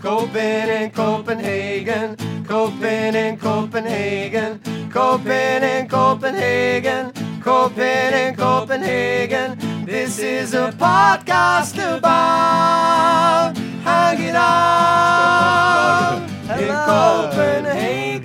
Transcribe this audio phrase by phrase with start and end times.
[0.00, 4.58] Coping in Copenhagen, Coping in Copenhagen,
[4.90, 9.58] Coping in Copenhagen, Coping in Copenhagen.
[9.84, 13.54] This is a podcast about
[13.84, 16.26] hanging out
[16.58, 16.74] in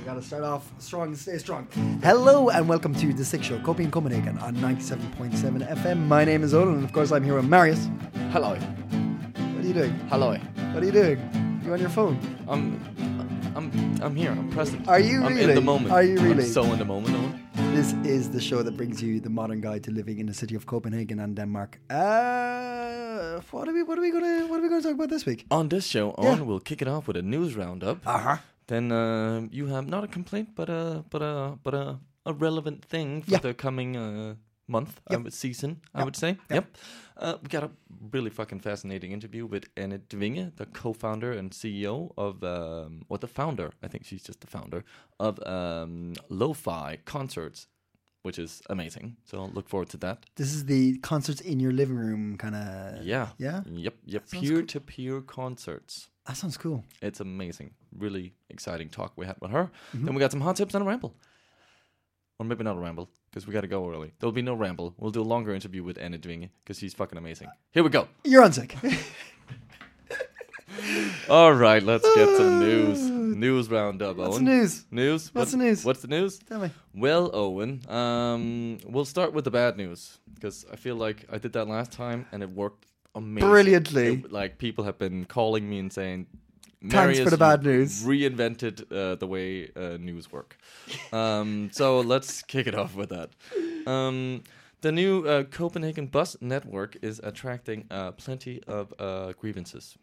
[0.00, 1.68] We Gotta start off strong and stay strong.
[2.02, 6.08] Hello and welcome to the Six Show, Coping in Copenhagen on 97.7 FM.
[6.08, 7.88] My name is Owen, and of course I'm here with Marius.
[8.32, 8.58] Hello.
[9.66, 10.08] What are you doing?
[10.10, 10.30] Hello.
[10.74, 11.60] What are you doing?
[11.64, 12.16] You on your phone?
[12.46, 12.78] I'm
[13.56, 13.66] I'm
[14.00, 14.30] I'm here.
[14.30, 14.86] I'm present.
[14.86, 15.48] Are you I'm really?
[15.50, 15.90] in the moment.
[15.90, 16.44] Are you really?
[16.44, 17.16] I'm so in the moment.
[17.16, 17.74] Owen.
[17.74, 20.54] This is the show that brings you the modern guide to living in the city
[20.54, 21.80] of Copenhagen and Denmark.
[21.90, 23.82] Uh, what are we?
[23.82, 24.46] What are we gonna?
[24.46, 25.44] What are we gonna talk about this week?
[25.50, 26.28] On this show, Yeah.
[26.30, 28.06] on we'll kick it off with a news roundup.
[28.06, 28.36] Uh huh.
[28.68, 32.84] Then uh, you have not a complaint, but a but a but a, a relevant
[32.84, 33.40] thing for Yeah.
[33.42, 34.34] the coming uh,
[34.68, 35.80] month, I would season.
[35.92, 36.28] I would say.
[36.28, 36.54] Yep.
[36.54, 36.64] Yep.
[37.18, 37.70] Uh, we got a
[38.12, 43.26] really fucking fascinating interview with Anne Dvinge, the co-founder and CEO of, um, or the
[43.26, 43.72] founder.
[43.82, 44.84] I think she's just the founder
[45.18, 47.68] of um, Lo-fi Concerts,
[48.22, 49.16] which is amazing.
[49.24, 50.26] So I'll look forward to that.
[50.36, 53.02] This is the concerts in your living room kind of.
[53.04, 53.28] Yeah.
[53.38, 53.62] Yeah?
[53.66, 53.94] Yep.
[54.04, 54.30] Yep.
[54.30, 56.08] Peer to peer concerts.
[56.26, 56.84] That sounds cool.
[57.00, 57.70] It's amazing.
[57.96, 59.70] Really exciting talk we had with her.
[59.94, 60.04] Mm-hmm.
[60.04, 61.14] Then we got some hot tips and a ramble.
[62.38, 64.12] Or maybe not a ramble, because we got to go early.
[64.18, 64.94] There'll be no ramble.
[64.96, 67.48] We'll do a longer interview with Anne Dvinge, because he's fucking amazing.
[67.70, 68.08] Here we go.
[68.24, 68.74] You're on sick.
[71.28, 73.02] All right, let's get some news.
[73.36, 74.44] News roundup, What's Owen.
[74.46, 74.86] the news?
[74.90, 75.28] News?
[75.34, 75.84] What's the news?
[75.84, 76.38] What's the news?
[76.38, 76.70] Tell me.
[76.94, 81.52] Well, Owen, um, we'll start with the bad news because I feel like I did
[81.52, 83.50] that last time and it worked amazing.
[83.50, 84.06] Brilliantly.
[84.14, 86.28] It- like people have been calling me and saying,
[86.90, 90.56] Thanks for the bad news." Reinvented uh, the way uh, news work.
[91.12, 93.30] um, so let's kick it off with that.
[93.86, 94.42] Um,
[94.80, 99.96] the new uh, Copenhagen bus network is attracting uh, plenty of uh, grievances.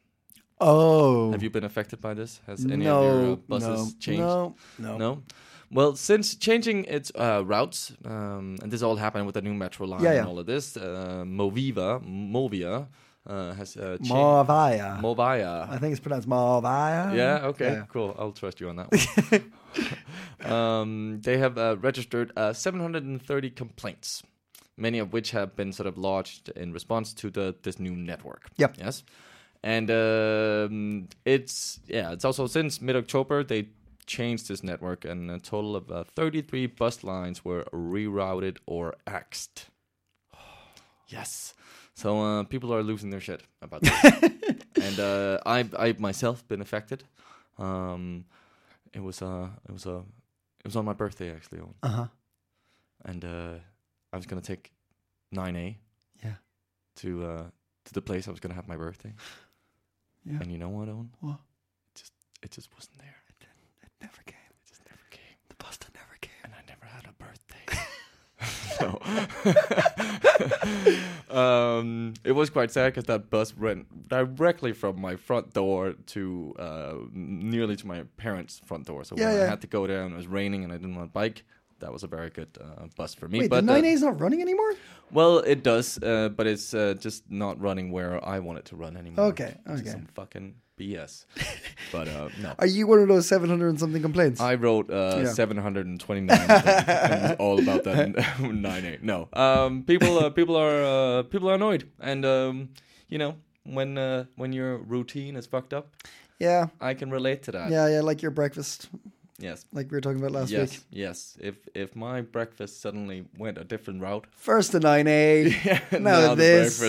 [0.59, 1.31] Oh.
[1.31, 2.41] Have you been affected by this?
[2.47, 4.19] Has any no, of your uh, buses no, changed?
[4.19, 4.97] No, no.
[4.97, 5.23] No.
[5.71, 9.87] Well, since changing its uh, routes, um, and this all happened with the new metro
[9.87, 12.87] line Yeah, and all of this, uh, Moviva, Movia,
[13.25, 14.11] uh, has uh, changed.
[14.11, 14.99] Morvaya.
[14.99, 15.69] Movia.
[15.69, 17.15] I think it's pronounced Morvaya.
[17.15, 17.47] Yeah.
[17.47, 17.71] Okay.
[17.71, 17.85] Yeah.
[17.89, 18.15] Cool.
[18.17, 20.51] I'll trust you on that one.
[20.51, 24.23] um, they have uh, registered uh, 730 complaints,
[24.77, 28.49] many of which have been sort of lodged in response to the this new network.
[28.57, 28.75] Yep.
[28.77, 29.03] Yes.
[29.63, 33.69] And um, it's yeah, it's also since mid October they
[34.05, 39.67] changed this network, and a total of uh, 33 bus lines were rerouted or axed.
[41.07, 41.53] yes.
[42.03, 44.33] So uh, people are losing their shit about that,
[44.81, 47.03] and uh, I I myself been affected.
[47.57, 48.25] Um,
[48.93, 49.97] it was uh it was a
[50.59, 51.61] it was on my birthday actually.
[51.81, 52.07] Uh huh.
[53.05, 53.55] and uh,
[54.11, 54.71] I was gonna take
[55.31, 55.77] nine A
[56.23, 56.35] Yeah.
[56.97, 57.43] to uh,
[57.85, 59.13] to the place I was gonna have my birthday.
[60.25, 60.39] Yeah.
[60.41, 61.09] And you know what, Owen?
[61.21, 61.39] What?
[61.95, 63.15] It just it just wasn't there.
[63.83, 64.51] It never came.
[64.71, 66.43] It never came, The pasta never came.
[66.43, 67.65] and I never had a birthday.
[68.83, 68.99] So
[71.37, 76.55] um, it was quite sad because that bus went directly from my front door to
[76.59, 79.03] uh, nearly to my parents' front door.
[79.03, 79.43] So Yeah, when yeah.
[79.43, 81.43] I had to go there and it was raining and I didn't want to bike,
[81.83, 83.39] that was a very good uh, bus for me.
[83.39, 84.73] Wait, but the uh, 9A is not running anymore?
[85.11, 88.75] Well, it does, uh, but it's uh, just not running where I want it to
[88.75, 89.25] run anymore.
[89.25, 89.89] Okay, okay.
[89.89, 91.25] Some fucking BS.
[91.91, 92.55] but uh, no.
[92.57, 94.39] Are you one of those 700 and something complaints?
[94.41, 95.33] I wrote uh, Yeah.
[95.33, 99.27] 729 and it was all about that 9 No.
[99.33, 100.83] Um, people uh, people are
[101.19, 102.69] uh, people are annoyed and um,
[103.09, 103.35] you know,
[103.65, 105.95] when uh, when your routine is fucked up,
[106.39, 106.67] yeah.
[106.81, 107.71] I can relate to that.
[107.71, 108.89] Yeah, yeah, like your breakfast,
[109.39, 109.65] Yes.
[109.73, 110.81] like we were talking about last yes, week.
[110.91, 111.37] yes.
[111.39, 116.35] If if my breakfast suddenly went a different route, First the 9A, now, now the
[116.35, 116.79] this.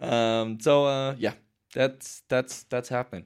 [0.00, 1.32] um, so uh, yeah,
[1.74, 3.24] that's that's that's happening.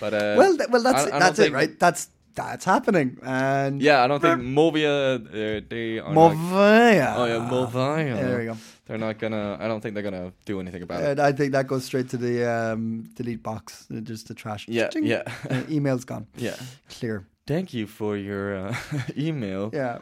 [0.00, 1.78] But uh, well, th- well, that's I- I that's it, right?
[1.78, 2.08] That's
[2.46, 3.18] that's happening.
[3.22, 7.14] And Yeah, I don't think Movia uh, they are not, Movia.
[7.16, 8.06] Oh yeah, Movia.
[8.06, 8.56] Yeah, there we go.
[8.86, 9.56] They're not gonna.
[9.60, 11.18] I don't think they're gonna do anything about it.
[11.20, 14.66] I think that goes straight to the um, delete box, uh, just the trash.
[14.68, 15.04] Yeah, Ching.
[15.06, 15.22] yeah.
[15.50, 16.26] Uh, email's gone.
[16.36, 16.56] Yeah.
[16.98, 17.24] Clear.
[17.46, 18.74] Thank you for your uh,
[19.16, 19.98] email Yeah.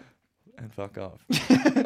[0.59, 1.21] and fuck off.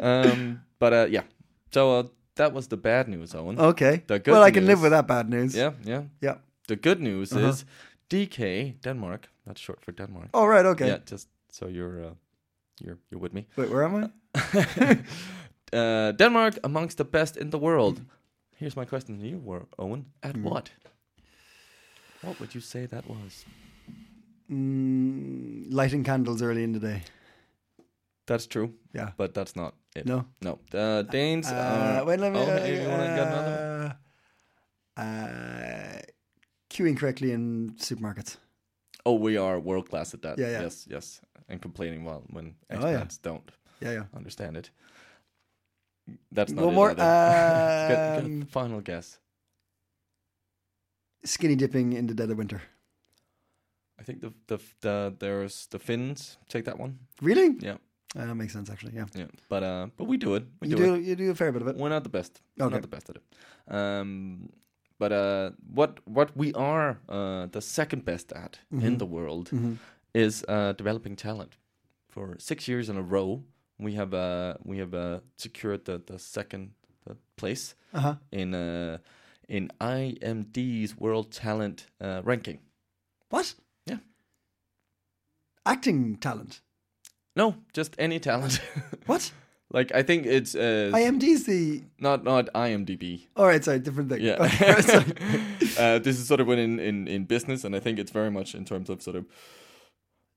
[0.01, 1.23] um, but uh, yeah.
[1.71, 2.03] So uh,
[2.35, 3.59] that was the bad news, Owen.
[3.59, 4.03] Okay.
[4.07, 5.55] The good well, I can live with that bad news.
[5.55, 6.03] Yeah, yeah.
[6.21, 6.35] Yeah.
[6.67, 7.47] The good news Uh-huh.
[7.49, 7.65] is
[8.09, 9.29] DK Denmark.
[9.45, 10.27] That's short for Denmark.
[10.33, 10.65] Oh right.
[10.65, 10.87] Okay.
[10.87, 12.13] Yeah, just so you're uh,
[12.79, 13.45] you're you're with me.
[13.57, 14.09] Wait, where am I?
[15.77, 18.01] uh, Denmark amongst the best in the world.
[18.59, 20.05] Here's my question to you, War- Owen.
[20.21, 20.49] At Mm-hmm.
[20.49, 20.71] what?
[22.21, 23.45] What would you say that was?
[24.49, 27.01] Mm, lighting candles early in the day.
[28.27, 29.09] That's true, Yeah.
[29.17, 30.05] but that's not it.
[30.05, 30.25] No.
[30.41, 30.59] no.
[30.71, 32.05] The Danes Uh, are.
[32.05, 32.39] wait, let me.
[32.39, 33.97] Oh, uh, you want to get another?
[34.97, 36.01] uh, uh,
[36.73, 38.37] queuing correctly in supermarkets.
[39.05, 40.37] Oh, we are world class at that.
[40.39, 40.61] Yeah, yeah.
[40.63, 41.21] Yes, yes.
[41.49, 43.29] And complaining well when Oh, expats yeah.
[43.29, 44.03] don't Yeah, yeah.
[44.15, 44.71] understand it.
[46.31, 46.91] That's not One more.
[46.91, 47.03] either.
[47.89, 49.19] Good- good Um, final guess.
[51.25, 52.61] skinny dipping in the dead of winter.
[53.99, 56.99] I think the the the there's the Finns take that one.
[57.21, 57.55] Really?
[57.59, 57.77] Yeah,
[58.15, 58.93] Uh, that makes sense, actually.
[58.95, 59.05] Yeah.
[59.15, 59.27] yeah.
[59.49, 60.43] But uh, but we do it.
[60.59, 61.01] We You do, do, it.
[61.03, 61.75] you do a fair bit of it.
[61.77, 62.41] We're not the best.
[62.57, 63.23] We're not the best at it.
[63.73, 64.49] Um,
[65.03, 68.87] but uh, what what we are uh, the second best at Mm-hmm.
[68.87, 69.49] in the world
[70.13, 71.57] is uh, developing talent.
[72.13, 73.43] For six years in a row,
[73.79, 76.69] we have uh, we have uh, secured the the second
[77.09, 78.15] uh, place Uh huh.
[78.31, 78.97] in uh,
[79.49, 82.59] in IMD's World Talent uh, ranking.
[83.31, 83.55] What?
[83.89, 83.99] Yeah.
[85.65, 86.61] Acting talent.
[87.35, 88.61] No, just any talent.
[89.07, 89.33] What?
[89.73, 91.81] Like I think it's uh, IMD's the.
[91.99, 93.27] not not IMDb.
[93.35, 94.21] All right, sorry, different thing.
[94.21, 94.37] Yeah.
[95.79, 98.53] Uh, this is sort of in, in in business, and I think it's very much
[98.55, 99.25] in terms of sort of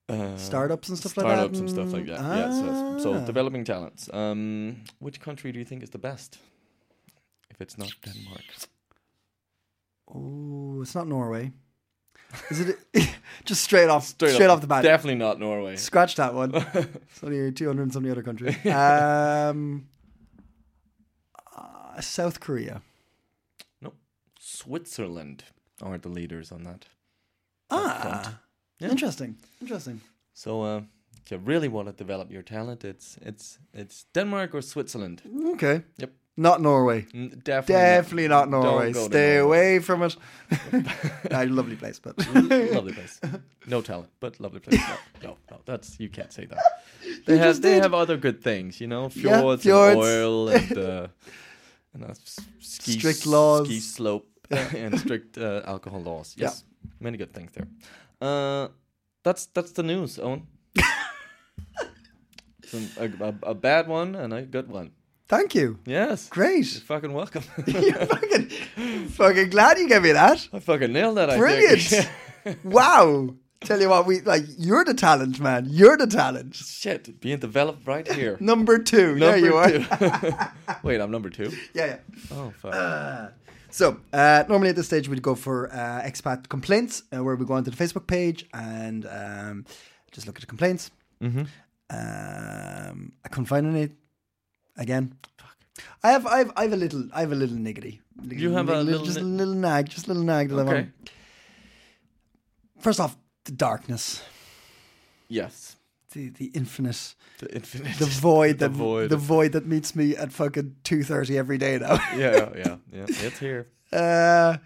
[0.08, 1.34] uh, Startups and stuff like that.
[1.36, 2.20] startups and stuff like that.
[2.20, 2.50] Yeah.
[2.50, 3.26] So, so Ah.
[3.26, 4.08] developing talents.
[4.12, 6.38] Um, which country do you think is the best?
[7.50, 8.44] If it's not Denmark,
[10.08, 11.52] Oh, it's not Norway.
[12.50, 12.78] Is it
[13.44, 14.82] just straight off, straight, up, off the bat?
[14.82, 15.76] definitely not Norway.
[15.76, 16.54] Scratch that one.
[16.74, 18.56] it's only 200 and something other country.
[18.72, 19.88] Um,
[21.56, 22.82] uh, South Korea.
[23.80, 23.92] no,
[24.38, 25.44] Switzerland
[25.82, 26.86] are the leaders on that.
[27.70, 28.40] Ah,
[28.80, 28.90] Yeah.
[28.90, 29.36] interesting.
[29.60, 30.00] Interesting.
[30.34, 30.80] So, uh,
[31.24, 35.22] if you really want to develop your talent, it's it's it's Denmark or Switzerland.
[35.54, 35.82] Okay.
[35.98, 36.10] Yep.
[36.38, 37.06] Not Norway.
[37.14, 38.92] Mm, Definitely, Definitely not Don't Norway.
[38.92, 39.76] Stay Norway.
[39.76, 40.16] away from it.
[41.32, 42.14] Ah, lovely place, but
[42.74, 43.20] lovely place.
[43.66, 44.80] No talent, but lovely place.
[45.22, 46.58] No, no, no that's you can't say that.
[47.26, 47.82] They You have just they did.
[47.82, 49.94] have other good things, you know, Yeah, fjords, fjords.
[49.96, 51.06] and oil and uh,
[51.94, 52.14] and uh,
[52.60, 53.66] ski, Strict laws.
[53.66, 56.34] ski slope, and strict uh, alcohol laws.
[56.38, 56.50] Yeah.
[57.00, 57.66] Many good things there.
[58.20, 58.68] Uh,
[59.22, 60.46] that's that's the news, Owen.
[62.66, 64.90] Some, a, a, a bad one and a good one.
[65.28, 65.78] Thank you.
[65.84, 66.72] Yes, Great.
[66.72, 67.42] You're fucking welcome.
[67.66, 68.48] You're fucking,
[69.08, 70.48] fucking glad you gave me that.
[70.52, 71.36] I fucking nailed that.
[71.38, 72.10] Brilliant.
[72.64, 73.34] wow.
[73.60, 74.44] Tell you what, we like.
[74.58, 75.66] You're the talent, man.
[75.68, 76.54] You're the talent.
[76.54, 78.36] Shit, being developed right here.
[78.40, 79.18] Number two.
[79.18, 80.52] there Number you are.
[80.82, 81.50] Wait, I'm number two.
[81.72, 81.98] Yeah, yeah.
[82.32, 83.32] Oh fuck.
[83.70, 87.44] So uh, normally at this stage we'd go for uh, expat complaints, uh, where we
[87.44, 89.66] go onto the Facebook page and um,
[90.12, 90.90] just look at the complaints.
[91.22, 91.44] Mm-hmm.
[91.90, 93.90] Um, I couldn't find any.
[94.78, 95.56] Again, fuck.
[96.02, 98.00] I have, I have, I have a little, I have a little niggity.
[98.28, 100.72] You have a little just a little nag, just a little nag that I Okay.
[100.74, 101.10] want.
[102.80, 104.22] First off, the darkness,
[105.28, 105.76] yes.
[106.12, 107.96] the the infinite, The infinite.
[107.98, 109.10] the void, The that void.
[109.10, 111.98] the void that meets me at fucking two thirty every day now.
[112.16, 113.06] yeah, yeah, yeah.
[113.08, 113.68] It's here.
[113.92, 114.56] Uh,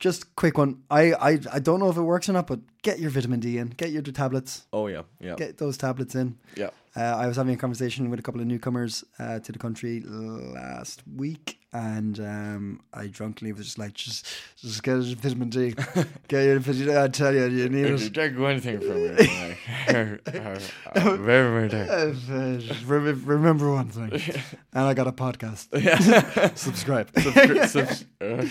[0.00, 0.82] just quick one.
[0.90, 3.58] I, I I don't know if it works or not, but get your vitamin D
[3.58, 3.68] in.
[3.68, 4.66] Get your tablets.
[4.72, 6.36] Oh yeah, yeah, Get those tablets in.
[6.56, 6.70] yeah.
[6.96, 10.02] Uh, I was having a conversation with a couple of newcomers uh, to the country
[10.04, 14.26] last week, and um, I drunkenly was just like, just,
[14.56, 15.70] just get your vitamin D.
[16.28, 16.96] get your vitamin D.
[16.98, 18.12] I tell you, you need it.
[18.12, 21.18] take anything from me, like, uh, very,
[21.50, 21.86] very day.
[21.88, 24.10] Uh, uh, just rem- remember one thing,
[24.74, 25.68] and I got a podcast.
[25.80, 25.96] Yeah.
[26.56, 27.12] Subscribe.
[27.12, 28.46] Subscri- subs- uh,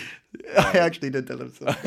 [0.57, 1.65] I actually did tell them so.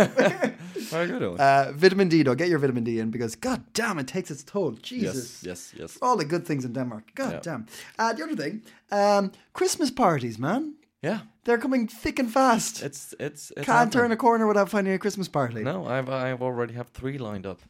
[0.92, 1.22] very good.
[1.40, 4.42] Uh, vitamin D, though, get your vitamin D in because, god damn, it takes its
[4.44, 4.72] toll.
[4.72, 5.42] Jesus.
[5.42, 5.98] yes, yes, yes.
[6.02, 7.04] All the good things in Denmark.
[7.14, 7.40] God Yeah.
[7.42, 7.66] damn.
[7.98, 10.74] Uh, the other thing, um, Christmas parties, man.
[11.02, 12.82] Yeah, They're coming thick and fast.
[12.82, 13.50] it's it's.
[13.56, 13.90] it's Can't happening.
[13.92, 15.62] turn a corner without finding a Christmas party.
[15.62, 17.60] No, I've I've already have three lined up.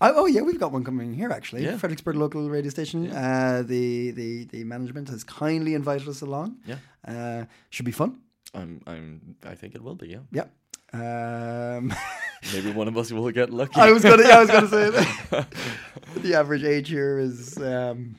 [0.00, 1.62] I, oh yeah, we've got one coming here actually.
[1.64, 1.78] Yeah.
[1.78, 3.06] Frederiksberg local radio station.
[3.12, 6.56] Uh, the the the management has kindly invited us along.
[6.66, 6.78] Yeah.
[7.06, 8.18] Uh, should be fun.
[8.54, 9.36] I'm I'm.
[9.44, 10.08] I think it will be.
[10.08, 10.18] Yeah.
[10.30, 10.46] Yeah.
[10.94, 11.92] Um,
[12.52, 13.80] Maybe one of us will get lucky.
[13.80, 15.46] I was gonna, yeah, I was gonna say that.
[16.16, 18.16] the average age here is um,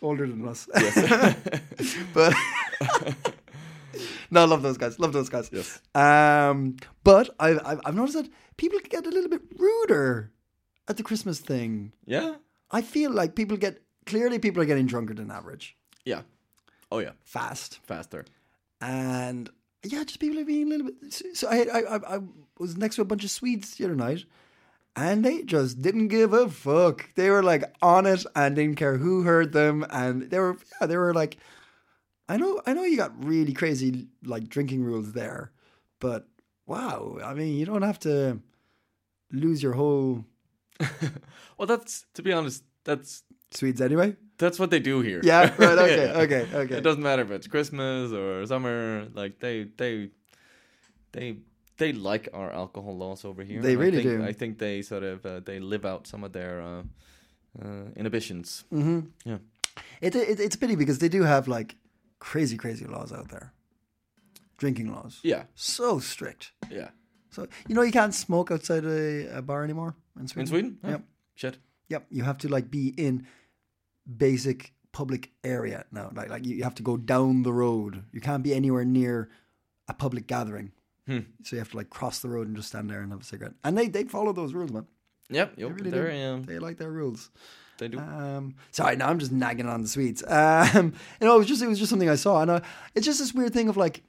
[0.00, 0.68] older than us.
[0.76, 1.96] Yes.
[2.14, 2.32] but
[4.30, 4.98] no, I love those guys.
[5.00, 5.50] Love those guys.
[5.52, 5.80] Yes.
[5.94, 10.30] Um, but I've, I've I've noticed that people get a little bit ruder
[10.88, 11.92] at the Christmas thing.
[12.06, 12.34] Yeah.
[12.70, 16.22] I feel like people get clearly people are getting drunker than average, Yeah.
[16.92, 17.12] Oh yeah.
[17.24, 17.80] fast.
[17.86, 18.24] Faster.
[18.80, 19.50] and
[19.84, 21.36] yeah, just people are being a little bit.
[21.36, 22.20] So I, I, I,
[22.58, 24.24] was next to a bunch of Swedes the other night,
[24.96, 27.14] and they just didn't give a fuck.
[27.14, 30.86] They were like on it and didn't care who heard them, and they were, yeah,
[30.86, 31.36] they were like,
[32.28, 35.52] I know, I know, you got really crazy like drinking rules there,
[36.00, 36.26] but
[36.66, 38.40] wow, I mean, you don't have to
[39.30, 40.24] lose your whole
[41.58, 43.22] Well, that's to be honest, that's
[43.54, 44.16] Swedes anyway.
[44.38, 45.20] that's what they do here.
[45.22, 45.78] Yeah, right.
[45.78, 46.18] Okay, Yeah.
[46.22, 46.76] okay, okay.
[46.76, 49.06] It doesn't matter if it's Christmas or summer.
[49.14, 50.10] Like they they
[51.12, 51.36] they
[51.76, 53.60] they like our alcohol laws over here.
[53.62, 54.24] They and I really think, do.
[54.24, 56.82] I think they sort of uh, they live out some of their uh,
[57.62, 58.64] uh, inhibitions.
[58.72, 59.00] Mm-hmm.
[59.24, 59.38] Yeah.
[60.00, 61.76] It, it it's a pity because they do have like
[62.18, 63.52] crazy, crazy laws out there.
[64.58, 65.18] Drinking laws.
[65.22, 66.52] Yeah, So strict.
[66.70, 66.90] yeah.
[67.30, 70.40] So you know you can't smoke outside a, a bar anymore in Sweden.
[70.42, 71.02] In Sweden, Oh, Yep.
[71.34, 71.58] Shit.
[71.88, 72.06] Yep.
[72.10, 73.26] You have to like be in
[74.06, 76.10] basic public area now.
[76.14, 78.04] Like like you have to go down the road.
[78.12, 79.28] You can't be anywhere near
[79.88, 80.72] a public gathering.
[81.06, 81.20] Hmm.
[81.42, 83.24] So you have to like cross the road and just stand there and have a
[83.24, 83.54] cigarette.
[83.64, 84.86] And they they follow those rules, man.
[85.30, 85.56] Yep.
[85.56, 85.70] They Yep.
[85.76, 86.24] really They're, do.
[86.34, 87.30] um, They like their rules.
[87.78, 87.98] they do.
[87.98, 90.22] Um, sorry, now I'm just nagging on the Swedes.
[90.28, 92.60] Um, you know, it was just it was just something I saw, and uh,
[92.94, 94.02] it's just this weird thing of like,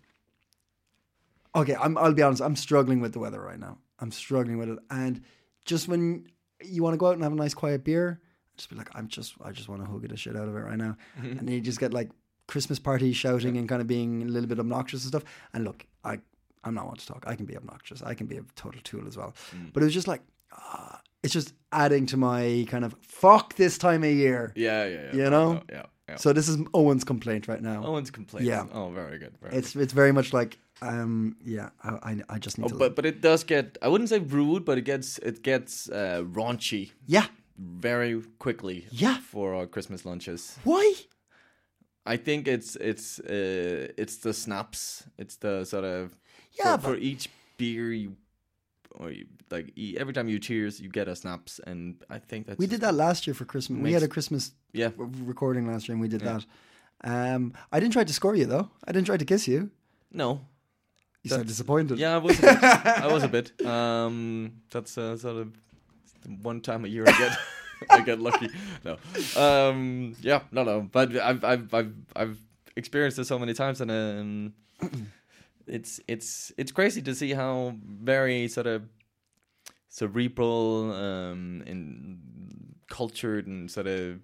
[1.55, 3.77] okay, I'm, I'll be honest, I'm struggling with the weather right now.
[3.99, 5.21] I'm struggling with it, and
[5.65, 6.27] just when
[6.63, 8.19] you want to go out and have a nice quiet beer,
[8.57, 10.55] just be like, I'm just, I just want to hug it the shit out of
[10.55, 12.09] it right now, and then you just get like
[12.47, 15.24] Christmas party shouting and kind of being a little bit obnoxious and stuff.
[15.53, 16.19] And look, I,
[16.63, 17.24] I'm not one to talk.
[17.27, 18.01] I can be obnoxious.
[18.03, 19.33] I can be a total tool as well.
[19.74, 20.21] But it was just like,
[20.51, 24.53] ah, it's just adding to my kind of fuck this time of year.
[24.55, 25.15] yeah, yeah, yeah.
[25.24, 25.62] You know?
[25.62, 26.15] Oh, yeah, yeah.
[26.17, 27.83] So this is Owen's complaint right now.
[27.83, 28.45] Owen's complaint.
[28.45, 28.65] Yeah.
[28.71, 29.33] Oh, very good.
[29.41, 32.75] Very It's it's very much like um yeah I I, I just need Oh, to
[32.75, 36.21] but but it does get I wouldn't say rude, but it gets it gets uh,
[36.31, 37.25] raunchy yeah
[37.57, 38.88] very quickly.
[38.91, 39.17] Yeah.
[39.19, 40.93] For our Christmas lunches, why
[42.05, 45.03] I think it's it's uh, it's the snaps.
[45.17, 46.15] It's the sort of
[46.59, 48.15] Yeah, for, for each beer you
[49.00, 52.59] or you, like every time you cheers, you get a snaps, and I think that's
[52.59, 53.81] we did that last year for Christmas.
[53.83, 54.91] we had a Christmas Yeah.
[54.97, 56.45] recording last year and we did that.
[57.03, 58.69] Um I didn't try to score you though.
[58.88, 59.69] I didn't try to kiss you.
[60.12, 60.39] No,
[61.24, 61.97] You sound disappointed.
[62.00, 62.63] yeah, I was a bit.
[62.63, 63.65] I was a bit.
[63.65, 65.47] Um, that's uh, sort of
[66.41, 67.38] one time a year I get
[67.89, 68.50] I get lucky.
[68.84, 68.98] No,
[69.41, 70.82] um, yeah, no, no.
[70.91, 72.38] But I've I've I've I've
[72.75, 74.53] experienced this so many times, and um,
[75.67, 78.84] it's it's it's crazy to see how very sort of
[79.89, 82.20] cerebral um, and
[82.89, 84.20] cultured and sort of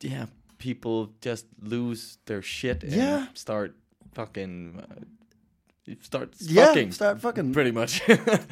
[0.00, 0.26] yeah
[0.58, 3.26] people just lose their shit and Yeah.
[3.34, 3.74] start
[4.14, 7.52] fucking uh, start Yeah, fucking start fucking.
[7.52, 8.00] pretty much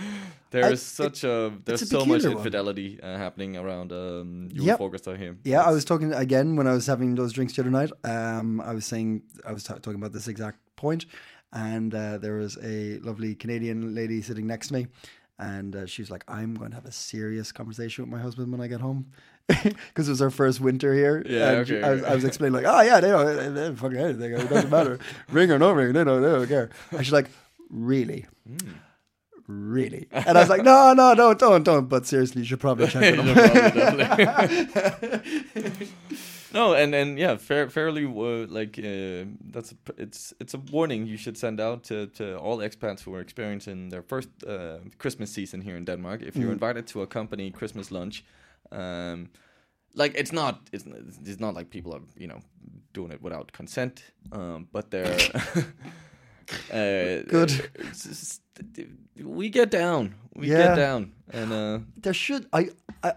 [0.54, 4.78] there's I- such a there's a so much infidelity uh, happening around um Yep.
[5.22, 7.90] Here Yeah, I was talking again when I was having those drinks the other night.
[8.04, 11.06] Um, I was saying I was ta- talking about this exact point,
[11.52, 14.86] and uh, there was a lovely Canadian lady sitting next to me,
[15.38, 18.50] and uh, she was like, "I'm going to have a serious conversation with my husband
[18.52, 19.06] when I get home."
[19.88, 21.22] Because it was our first winter here.
[21.28, 22.02] Yeah, and okay, I was.
[22.02, 24.32] I was explaining like, oh yeah, they don't, they don't fucking anything.
[24.32, 24.98] It doesn't matter,
[25.30, 26.70] ring or no ring, they don't, they don't care.
[26.92, 27.28] And she's like,
[27.70, 28.72] really, Hmm.
[29.46, 30.08] Really.
[30.10, 31.88] And I was like, no, no, don't, don't, don't.
[31.88, 33.16] But seriously, you should probably check it
[36.54, 36.70] No, out.
[36.72, 41.06] no, and and yeah, fair, fairly uh, like uh, that's a, it's it's a warning
[41.06, 45.30] you should send out to, to all expats who are experiencing their first uh, Christmas
[45.30, 46.22] season here in Denmark.
[46.22, 48.24] If you're invited to a company Christmas lunch,
[48.72, 49.28] um,
[49.94, 50.84] like it's not it's
[51.26, 52.40] it's not like people are you know
[52.92, 55.18] doing it without consent, um, but they're.
[56.70, 57.70] Uh, Good.
[57.92, 58.42] just-
[59.16, 60.14] we get down.
[60.34, 60.58] We Yeah.
[60.68, 62.70] get down, and uh, there should I
[63.02, 63.12] I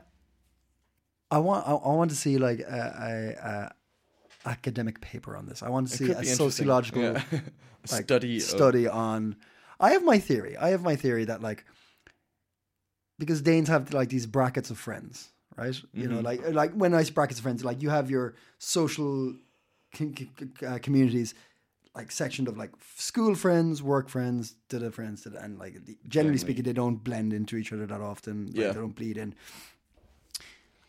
[1.32, 5.64] I want I, I want to see like a, a, a academic paper on this.
[5.64, 7.24] I want to see a sociological Yeah.
[7.92, 8.38] like, study.
[8.38, 9.36] of- study on.
[9.80, 10.56] I have my theory.
[10.58, 11.66] I have my theory that like
[13.20, 15.76] because Danes have like these brackets of friends, right?
[15.94, 19.34] You know, like like when I say brackets of friends, like you have your social
[20.00, 21.34] uh, communities
[22.00, 25.74] like sectioned of like school friends, work friends, da friends, and like
[26.16, 28.36] generally speaking, they don't blend into each other that often.
[28.48, 28.68] Like, Yeah.
[28.74, 29.34] they don't bleed in.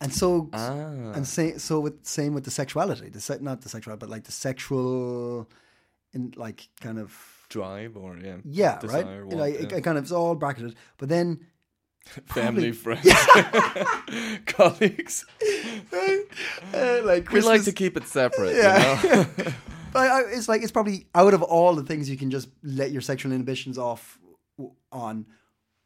[0.01, 1.17] And so, Ah.
[1.17, 4.25] and say, so with same with the sexuality, the se- not the sexuality, but like
[4.25, 5.49] the sexual,
[6.15, 7.11] in like kind of
[7.49, 9.25] drive or yeah, yeah, desire, right.
[9.27, 9.79] want, like it, yeah.
[9.79, 11.41] it kind of it's all bracketed, but then
[12.27, 15.27] family, probably- friends, colleagues.
[16.75, 18.55] uh, like We like to keep it separate.
[18.57, 19.03] Yeah.
[19.03, 19.27] You know?
[19.99, 22.91] But I, it's like it's probably out of all the things you can just let
[22.91, 24.19] your sexual inhibitions off
[24.93, 25.27] on.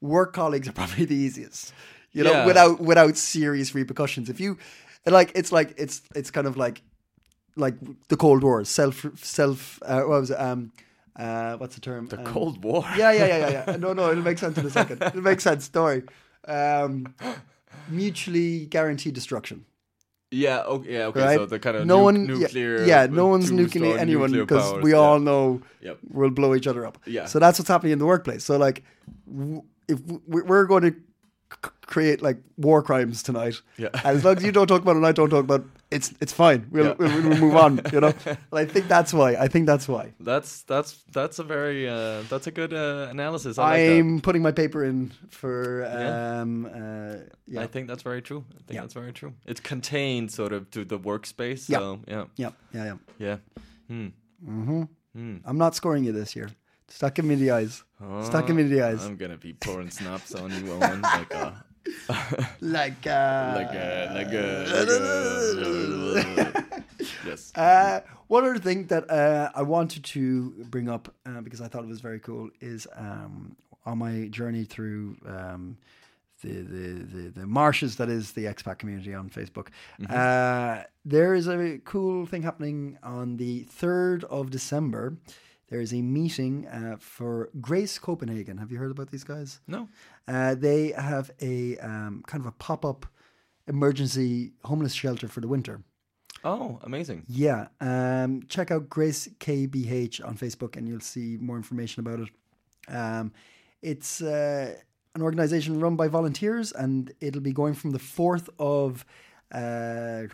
[0.00, 1.72] Work colleagues are probably the easiest,
[2.12, 2.46] you know, Yeah.
[2.46, 4.28] without without serious repercussions.
[4.28, 4.58] If you
[5.06, 6.82] like, it's like it's it's kind of like
[7.56, 7.74] like
[8.08, 9.78] the Cold War, self self.
[9.84, 10.40] Uh, what was it?
[10.40, 10.72] Um,
[11.16, 12.06] uh, what's the term?
[12.08, 12.84] The Um, Cold War.
[12.96, 13.76] Yeah, yeah, yeah, yeah, yeah.
[13.76, 15.02] No, no, it'll make sense in a second.
[15.02, 15.64] It'll make sense.
[15.64, 16.02] Story.
[16.48, 17.14] Um,
[17.88, 19.64] mutually guaranteed destruction.
[20.32, 20.62] Yeah.
[20.62, 20.92] Okay.
[20.94, 21.06] Yeah.
[21.06, 21.20] Okay.
[21.20, 21.38] Right?
[21.38, 22.84] So the kind of no nu- one, nuclear.
[22.84, 24.96] Yeah, no one's nuking anyone because we yeah.
[24.98, 25.98] all know Yep.
[26.10, 26.98] we'll blow each other up.
[27.06, 27.26] Yeah.
[27.26, 28.42] So that's what's happening in the workplace.
[28.44, 28.82] So like,
[29.30, 33.88] w- if w- we're going to c- create like war crimes tonight, Yeah.
[34.04, 36.12] as long as you don't talk about it and I don't talk about it, it's
[36.20, 36.66] it's fine.
[36.70, 36.94] We'll, Yeah.
[36.98, 37.80] we'll, we'll move on.
[37.92, 38.12] You know.
[38.26, 39.30] And I think that's why.
[39.44, 40.12] I think that's why.
[40.20, 43.58] That's that's that's a very uh, that's a good uh, analysis.
[43.58, 46.40] I like I'm putting my paper in for Yeah.
[46.40, 48.44] um uh yeah I think that's very true.
[48.50, 48.80] I think Yeah.
[48.82, 49.32] that's very true.
[49.46, 51.68] It's contained sort of to the workspace.
[51.68, 51.78] Yeah.
[51.78, 52.24] So yeah.
[52.36, 52.96] yeah yeah yeah.
[53.18, 53.36] Yeah.
[53.88, 54.84] Hmm.
[55.44, 56.48] I'm not scoring you this year.
[56.88, 57.84] Stuck giving me the eyes.
[58.24, 59.04] Stop giving me the eyes.
[59.04, 61.00] I'm gonna be pouring snaps on you, Owen.
[61.02, 61.52] Like uh,
[62.60, 64.62] like uh, like a like a.
[66.12, 66.84] Like a
[67.26, 67.52] yes.
[67.56, 71.84] Uh, one other thing that uh, I wanted to bring up uh, because I thought
[71.84, 75.76] it was very cool is um, on my journey through um,
[76.42, 79.68] the, the, the the marshes that is the expat community on Facebook.
[80.08, 85.16] Uh, there is a cool thing happening on the third of December.
[85.72, 88.58] There is a meeting uh, for Grace Copenhagen.
[88.58, 89.60] Have you heard about these guys?
[89.66, 89.88] No.
[90.28, 93.06] Uh, they have a um, kind of a pop up
[93.66, 95.80] emergency homeless shelter for the winter.
[96.44, 97.24] Oh, amazing.
[97.26, 97.68] Yeah.
[97.80, 102.94] Um, check out Grace KBH on Facebook and you'll see more information about it.
[102.94, 103.32] Um,
[103.80, 104.74] it's uh,
[105.14, 109.06] an organization run by volunteers and it'll be going from the 4th of.
[109.50, 110.28] Uh,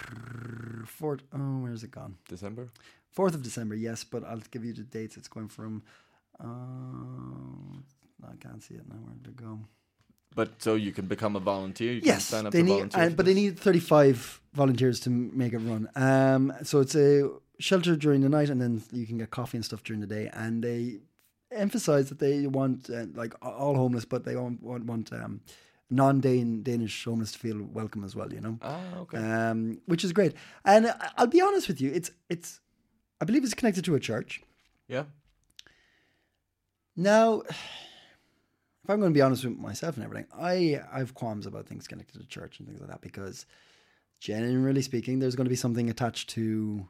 [1.01, 2.17] 4th, oh, where's it gone?
[2.29, 2.71] December.
[3.17, 5.17] 4th of December, yes, but I'll give you the dates.
[5.17, 5.83] It's going from.
[6.41, 7.79] Uh,
[8.33, 8.97] I can't see it now.
[8.97, 9.61] Where did it go?
[10.35, 11.93] But so you can become a volunteer.
[11.95, 15.53] You can Yes, sign up they need, uh, but they need 35 volunteers to make
[15.53, 15.89] it run.
[15.97, 19.65] Um, so it's a shelter during the night, and then you can get coffee and
[19.65, 20.31] stuff during the day.
[20.33, 20.99] And they
[21.51, 25.41] emphasize that they want uh, like all homeless, but they want want, want um,
[25.91, 28.33] non-Danish homeless to feel welcome as well.
[28.33, 29.19] You know, Ah, okay.
[29.19, 30.35] um, which is great.
[30.65, 32.61] And I'll be honest with you, it's it's
[33.21, 34.43] I believe it's connected to a church.
[34.89, 35.05] yeah.
[36.97, 41.47] Now, if I'm going to be honest with myself and everything, I I have qualms
[41.47, 43.47] about things connected to church and things like that because,
[44.21, 46.89] generally speaking, there's going to be something attached to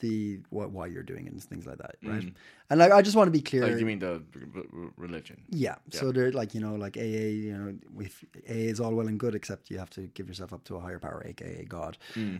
[0.00, 2.22] the what why you're doing it and things like that, right?
[2.70, 3.62] And like I just want to be clear.
[3.66, 4.22] Like you mean the
[4.56, 5.42] r- r- religion?
[5.50, 5.74] Yeah.
[5.90, 7.00] So they're like, you know, like AA,
[7.46, 10.52] you know, with AA is all well and good, except you have to give yourself
[10.54, 11.98] up to a higher power, aka God,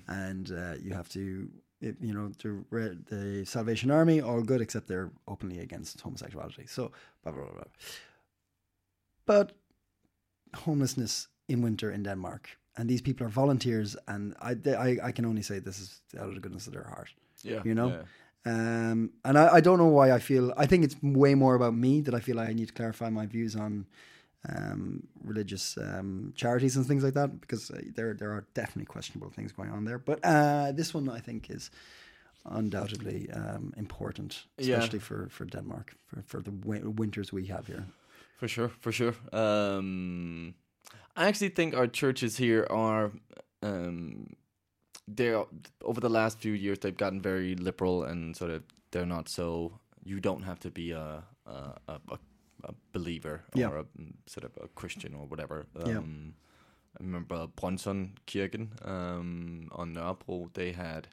[0.09, 4.87] and uh, you have to, it, you know, the the Salvation Army, all good, except
[4.89, 6.67] they're openly against homosexuality.
[6.67, 6.91] So
[7.23, 7.53] blah blah blah.
[7.55, 7.65] blah.
[9.27, 9.53] But
[10.55, 15.13] homelessness in winter in Denmark, and these people are volunteers, and I they, I, I
[15.13, 17.11] can only say this is out of the goodness of their heart
[17.43, 17.63] Yeah.
[17.65, 18.03] you know yeah.
[18.93, 21.75] um and I, I don't know why i feel i think it's way more about
[21.75, 23.87] me that i feel like i need to clarify my views on
[24.49, 29.31] um religious um charities and things like that because uh, there there are definitely questionable
[29.31, 31.71] things going on there but uh this one i think is
[32.47, 34.77] undoubtedly um important Yeah.
[34.77, 37.85] especially for for denmark for, for the wi- winters we have here
[38.41, 39.15] For sure, for sure.
[39.33, 40.55] Um,
[41.15, 43.11] I actually think our churches here are,
[43.63, 44.27] um,
[45.17, 45.45] they're
[45.83, 49.73] over the last few years they've gotten very liberal and sort of they're not so.
[50.05, 51.53] You don't have to be a a,
[51.89, 52.19] a, a,
[52.65, 53.69] a believer Yeah.
[53.69, 55.67] or a mm, sort of a Christian or whatever.
[55.87, 55.99] Yeah.
[55.99, 56.35] Um,
[56.99, 60.53] I remember Brorsons Kirken um, on Nørrebro.
[60.55, 61.09] They had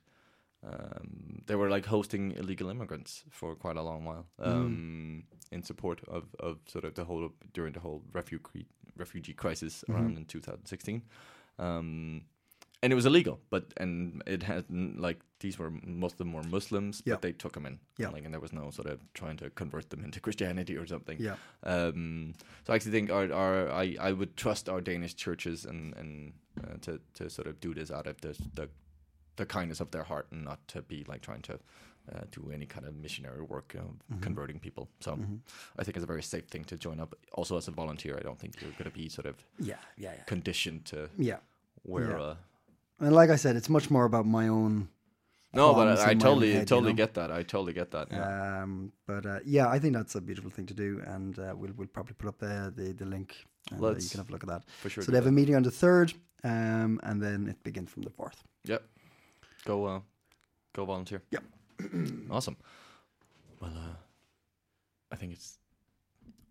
[0.63, 6.01] um, they were like hosting illegal immigrants for quite a long while um, in support
[6.07, 8.65] of, of sort of the whole during the whole refugee
[8.97, 11.03] refugee crisis around in 2016.
[11.59, 12.23] Um,
[12.83, 16.43] and it was illegal, but and it had like these were most of them were
[16.43, 17.15] Muslims, Yeah.
[17.15, 18.09] but they took them in, Yeah.
[18.09, 21.17] like, and there was no sort of trying to convert them into Christianity or something.
[21.19, 21.35] Yeah.
[21.63, 22.33] Um,
[22.65, 26.33] so I actually think our, our I, I would trust our Danish churches and and
[26.63, 28.69] uh, to to sort of do this out of the the
[29.37, 31.53] the kindness of their heart and not to be like trying to
[32.13, 34.21] uh, do any kind of missionary work of Mm-hmm.
[34.21, 34.87] converting people.
[34.99, 35.11] So
[35.79, 37.13] I think it's a very safe thing to join up.
[37.33, 40.13] Also, as a volunteer, I don't think you're going to be sort of yeah yeah
[40.17, 41.39] yeah conditioned to yeah
[41.83, 42.31] wear Yeah.
[42.31, 42.35] a.
[42.99, 44.87] and like i said it's much more about my own
[45.53, 47.03] No, but I, I in my totally, you totally know?
[47.03, 47.29] get that.
[47.31, 48.07] I totally get that.
[48.11, 48.61] Yeah.
[48.61, 51.73] Um, but uh, yeah, I think that's a beautiful thing to do, and uh, we'll
[51.77, 53.29] we'll probably put up the the, the link.
[53.71, 54.63] And, uh, you Let's can have a look at that.
[54.81, 57.89] for sure So they have a meeting on the third, um, and then it begins
[57.89, 58.39] from the fourth.
[58.65, 58.81] Yep.
[59.65, 59.99] Go, uh,
[60.75, 61.21] go volunteer.
[61.31, 61.43] Yep.
[62.37, 62.57] awesome.
[63.61, 63.95] Well, uh,
[65.13, 65.57] I think it's,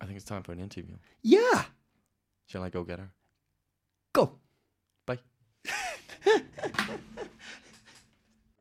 [0.00, 0.96] I think it's time for an interview.
[1.22, 1.58] Yeah,
[2.46, 3.10] Shall I go get her?
[4.12, 4.24] go.
[6.26, 6.42] Bye.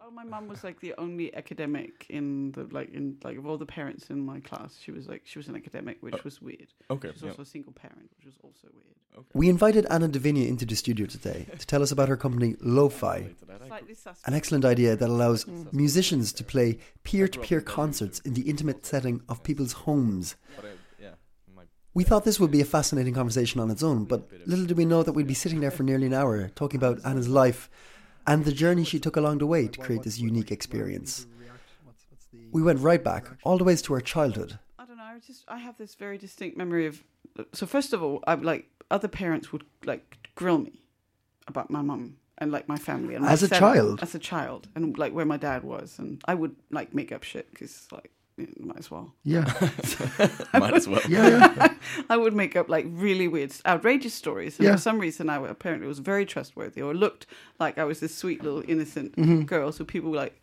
[0.08, 3.58] Oh, my mum was like the only academic in the like in like of all
[3.58, 4.78] the parents in my class.
[4.80, 6.68] She was like she was an academic, which was weird.
[6.92, 7.10] Okay.
[7.12, 7.30] She's yeah.
[7.30, 8.96] also a single parent, which was also weird.
[9.18, 9.28] Okay.
[9.34, 13.30] We invited Anne Dvinge into the studio today to tell us about her company Lo-Fi,
[14.26, 15.74] an excellent idea that allows mm.
[15.74, 20.36] musicians to play peer-to-peer concerts in the intimate setting of people's homes.
[20.56, 21.10] But I, yeah,
[21.56, 21.64] my
[21.96, 24.84] We thought this would be a fascinating conversation on its own, but little did we
[24.84, 27.70] know that we'd be sitting there for nearly an hour talking about Anna's life
[28.28, 31.26] and the journey she took along the way to create this unique experience.
[32.52, 34.60] We went right back, all the ways to her childhood.
[34.78, 35.04] I don't know.
[35.04, 37.02] I just I have this very distinct memory of.
[37.54, 40.82] So first of all, I like other parents would like grill me
[41.48, 44.00] about my mum and like my family and my As a setup child?
[44.04, 47.24] as a child, and like where my dad was, and I would like make up
[47.24, 48.12] shit because like
[48.60, 49.14] might as well.
[49.24, 49.46] Yeah,
[50.54, 51.02] might as well.
[51.08, 51.74] yeah, yeah.
[52.10, 54.76] I would make up like really weird, outrageous stories, and Yeah.
[54.76, 57.26] for some reason, I apparently was very trustworthy, or looked
[57.60, 59.44] like I was this sweet little innocent Mm-hmm.
[59.44, 59.72] girl.
[59.72, 60.42] So people would, like,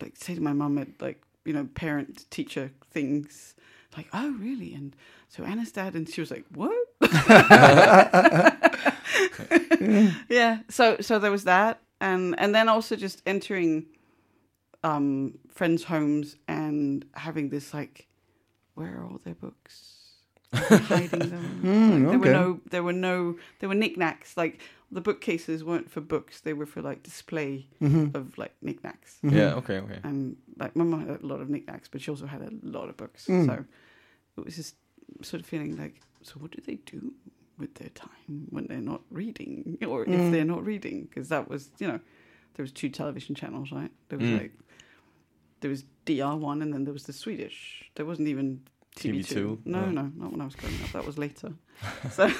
[0.00, 3.54] like say to my mum at like you know parent teacher things,
[3.96, 4.96] like, "Oh, really?" And
[5.28, 6.72] so Anna's dad, and she was like, "What?"
[10.28, 10.60] yeah.
[10.68, 13.86] So so there was that, and and then also just entering
[14.84, 18.06] um friends' homes and having this like,
[18.74, 19.94] where are all their books?
[20.52, 21.60] hiding them.
[22.08, 24.36] Like, there were no, there were no, there were knickknacks.
[24.36, 24.60] Like
[24.90, 27.66] the bookcases weren't for books; they were for like display
[28.14, 29.18] of like knickknacks.
[29.22, 29.54] Yeah.
[29.54, 29.78] Okay.
[29.78, 29.98] Okay.
[30.04, 32.88] And like my mum had a lot of knickknacks, but she also had a lot
[32.88, 33.26] of books.
[33.26, 33.46] Mm.
[33.46, 33.64] So
[34.38, 34.76] it was just
[35.22, 37.12] sort of feeling like, so what do they do
[37.58, 40.14] with their time when they're not reading, or Mm.
[40.26, 41.04] if they're not reading?
[41.10, 42.00] Because that was, you know,
[42.54, 43.90] there was two television channels, right?
[44.08, 44.38] There was Mm.
[44.38, 44.52] like
[45.60, 47.90] there was DR one, and then there was the Swedish.
[47.94, 48.62] There wasn't even
[48.96, 49.60] TV two.
[49.64, 49.66] TV2?
[49.66, 50.02] No, No.
[50.02, 50.92] no, not when I was growing up.
[50.92, 51.52] That was later.
[52.10, 52.30] so.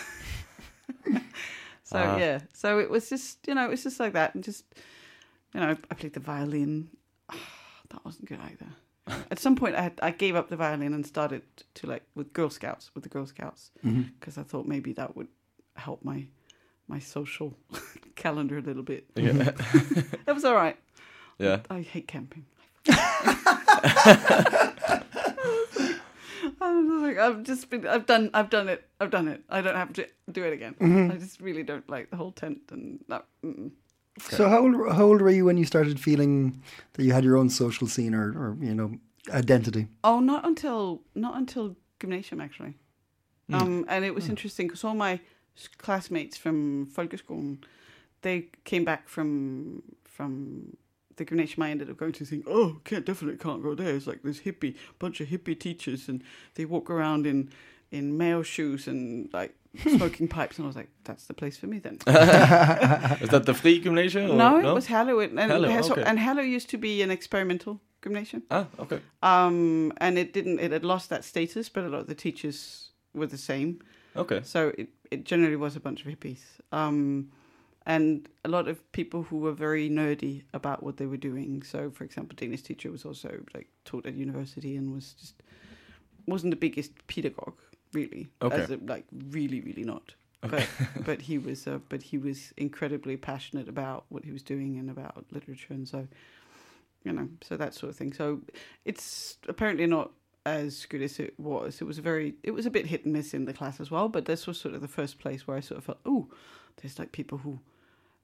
[1.85, 2.19] So Ah.
[2.19, 4.65] yeah, so it was just you know it was just like that, and just
[5.55, 6.89] you know I played the violin.
[7.91, 8.67] that wasn't good either.
[9.31, 11.41] At some point, I had, I gave up the violin and started
[11.77, 13.71] to like with Girl Scouts with the Girl Scouts
[14.21, 15.29] because I thought maybe that would
[15.77, 16.27] help my
[16.89, 17.55] my social
[18.17, 19.07] calendar a little bit.
[19.17, 19.33] Yeah.
[20.27, 20.77] That was all right.
[21.39, 21.61] yeah.
[21.71, 22.45] I hate camping.
[26.61, 29.43] I'm like, I've just been, I've done, I've done it, I've done it.
[29.49, 30.75] I don't have to do it again.
[30.81, 31.13] Mm-hmm.
[31.13, 33.25] I just really don't like the whole tent and that.
[33.45, 33.71] Mm-mm.
[34.31, 36.63] So how old, how old were you when you started feeling
[36.95, 38.93] that you had your own social scene or, or you know
[39.31, 39.87] identity?
[40.03, 42.75] Oh, not until not until gymnasium actually.
[43.51, 43.61] Mm.
[43.61, 44.31] Um, and it was mm.
[44.31, 45.21] interesting because all my
[45.79, 47.59] classmates from Folkeskolen,
[48.23, 50.77] they came back from from
[51.19, 53.95] the gymnasium I ended up going to, think, oh, can't definitely can't go there.
[53.95, 56.23] It's like this hippie bunch of hippie teachers, and
[56.55, 57.51] they walk around in
[57.91, 61.67] in male shoes and like smoking pipes, and I was like, that's the place for
[61.67, 61.95] me then.
[62.07, 64.31] Is that the free gymnasium?
[64.31, 66.03] or- no, it was Hello, and and, Hello, has- okay.
[66.03, 68.43] and Hello used to be an experimental gymnasium.
[68.51, 68.67] Ah.
[68.79, 69.01] Okay.
[69.23, 70.61] Um, and it didn't.
[70.61, 73.81] It had lost that status, but a lot of the teachers were the same.
[74.17, 74.41] Okay.
[74.45, 76.41] So it, it generally was a bunch of hippies.
[76.73, 77.31] Um,
[77.89, 81.63] and a lot of people who were very nerdy about what they were doing.
[81.63, 85.43] So, for example, Danish teacher was also like taught at university and was just
[86.27, 87.59] wasn't the biggest pedagogue
[87.95, 88.29] really.
[88.43, 88.57] Okay.
[88.57, 90.15] As a, like really, really not.
[90.43, 90.69] But
[91.07, 94.91] but he was uh, but he was incredibly passionate about what he was doing and
[94.91, 96.07] about literature and so
[97.05, 98.13] you know so that sort of thing.
[98.13, 98.43] So
[98.85, 100.11] it's apparently not
[100.45, 101.81] as good as it was.
[101.81, 103.91] It was a very it was a bit hit and miss in the class as
[103.91, 104.11] well.
[104.11, 106.29] But this was sort of the first place where I sort of felt oh,
[106.83, 107.61] there's like people who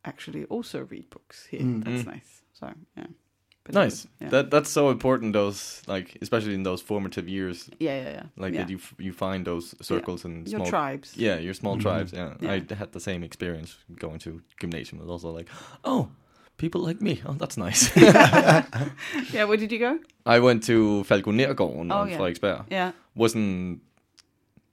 [0.04, 1.60] actually also read books here.
[1.60, 1.84] Mm.
[1.84, 2.06] That's mm.
[2.06, 2.42] nice.
[2.52, 3.06] So yeah.
[3.64, 3.90] But Nice.
[3.90, 4.28] was- yeah.
[4.28, 5.32] That that's so important.
[5.32, 8.22] Those like especially in those formative years, yeah, yeah, yeah.
[8.36, 8.60] like yeah.
[8.60, 11.16] that you f- you find those circles and Your small tribes.
[11.16, 11.88] Yeah, your small mm-hmm.
[11.88, 12.12] tribes.
[12.12, 12.34] Yeah.
[12.40, 12.52] Yeah.
[12.52, 15.00] I had the same experience going to gymnasium.
[15.00, 15.48] It was also like,
[15.82, 16.10] oh,
[16.58, 17.22] people like me.
[17.24, 17.90] Oh, that's nice.
[19.32, 19.98] Yeah, where did you go?
[20.26, 22.18] I went to Falkonergården Oh, on yeah.
[22.18, 22.66] Frederiksberg.
[22.70, 22.92] Yeah.
[23.14, 23.80] Wasn't.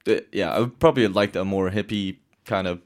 [0.08, 2.80] Uh, yeah, I would probably liked a more hippie kind of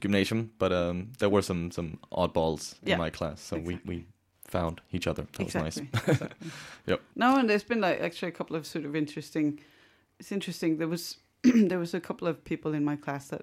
[0.00, 2.94] gymnasium, but um, there were some some oddballs Yeah.
[2.94, 4.06] in my class, so we we
[4.48, 5.26] found each other.
[5.36, 5.76] That was nice.
[6.08, 6.50] exactly.
[6.86, 7.00] Yep.
[7.16, 9.60] No, and there's been like actually a couple of sort of interesting.
[10.18, 10.78] It's interesting.
[10.78, 13.42] There was there was a couple of people in my class that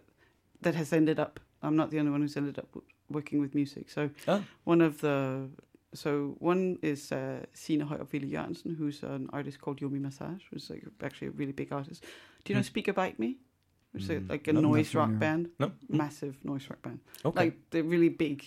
[0.61, 1.39] that has ended up.
[1.63, 2.67] I'm not the only one who's ended up
[3.09, 3.89] working with music.
[3.89, 4.43] So Oh.
[4.63, 5.47] one of the
[5.93, 10.69] so one is uh, Sina Højer Ville Jørgensen, who's an artist called Yomi Massage, who's
[10.69, 12.03] like actually a really big artist.
[12.45, 13.37] Do you know Speaker Bite Me?
[13.93, 15.19] Which is like a not- not noise rock familiar.
[15.19, 15.71] band, No.
[15.89, 16.99] massive noise rock band.
[17.25, 17.39] Okay.
[17.39, 18.43] Like they're really big,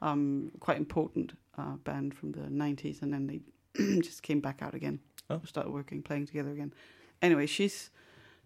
[0.00, 3.40] um, quite important uh, band from the '90s, and then they
[4.00, 5.00] just came back out again.
[5.28, 5.40] Oh.
[5.44, 6.72] Started working, playing together again.
[7.20, 7.90] Anyway, she's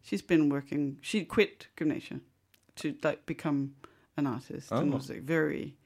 [0.00, 0.96] she's been working.
[1.02, 2.22] She quit gymnasium
[2.76, 3.74] to like become
[4.16, 4.96] an artist and Oh.
[4.96, 5.76] was like very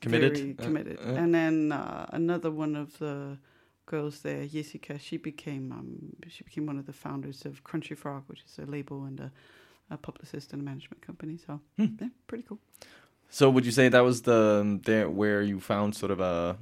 [0.00, 0.36] Committed?
[0.36, 0.98] very Uh, committed.
[0.98, 1.12] uh.
[1.22, 3.38] and then uh, another one of the
[3.86, 8.24] girls there, Jessica, she became um, she became one of the founders of Crunchy Frog,
[8.26, 9.32] which is a label and a,
[9.92, 11.36] a publicist and a management company.
[11.46, 11.86] So Hmm.
[12.00, 12.58] yeah, pretty cool.
[13.28, 16.56] So would you say that was the there where you found sort of a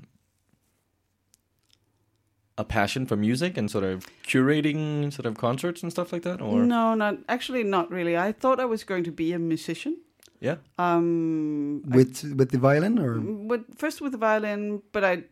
[2.59, 6.41] a passion for music and sort of curating sort of concerts and stuff like that,
[6.43, 8.17] or No, not actually, not really.
[8.19, 9.97] I thought I was going to be a musician.
[10.41, 13.15] yeah, Um, I- with with the violin or
[13.51, 15.25] but first with the violin, but I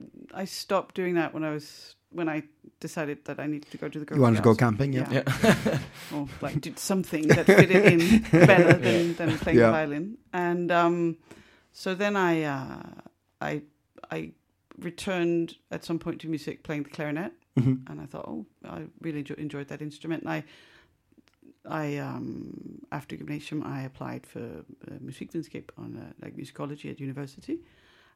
[0.42, 2.42] I stopped doing that when I was when I
[2.81, 4.05] decided that I needed to go to the.
[4.05, 4.92] Girl you wanted to go camping?
[4.92, 5.11] Yeah.
[5.12, 5.79] yeah,
[6.14, 9.66] or like did something that fitted in better than, than playing Yeah.
[9.66, 10.18] the violin.
[10.33, 11.16] And um,
[11.73, 12.83] so then I uh,
[13.40, 13.62] I
[14.11, 14.33] I
[14.79, 17.90] returned at some point to music playing the clarinet, Mhm.
[17.90, 20.23] and I thought, oh, I really enjo- enjoyed that instrument.
[20.23, 20.44] And I
[21.64, 27.59] I um, after gymnasium I applied for uh, musikvidenskab on uh, like musicology at university,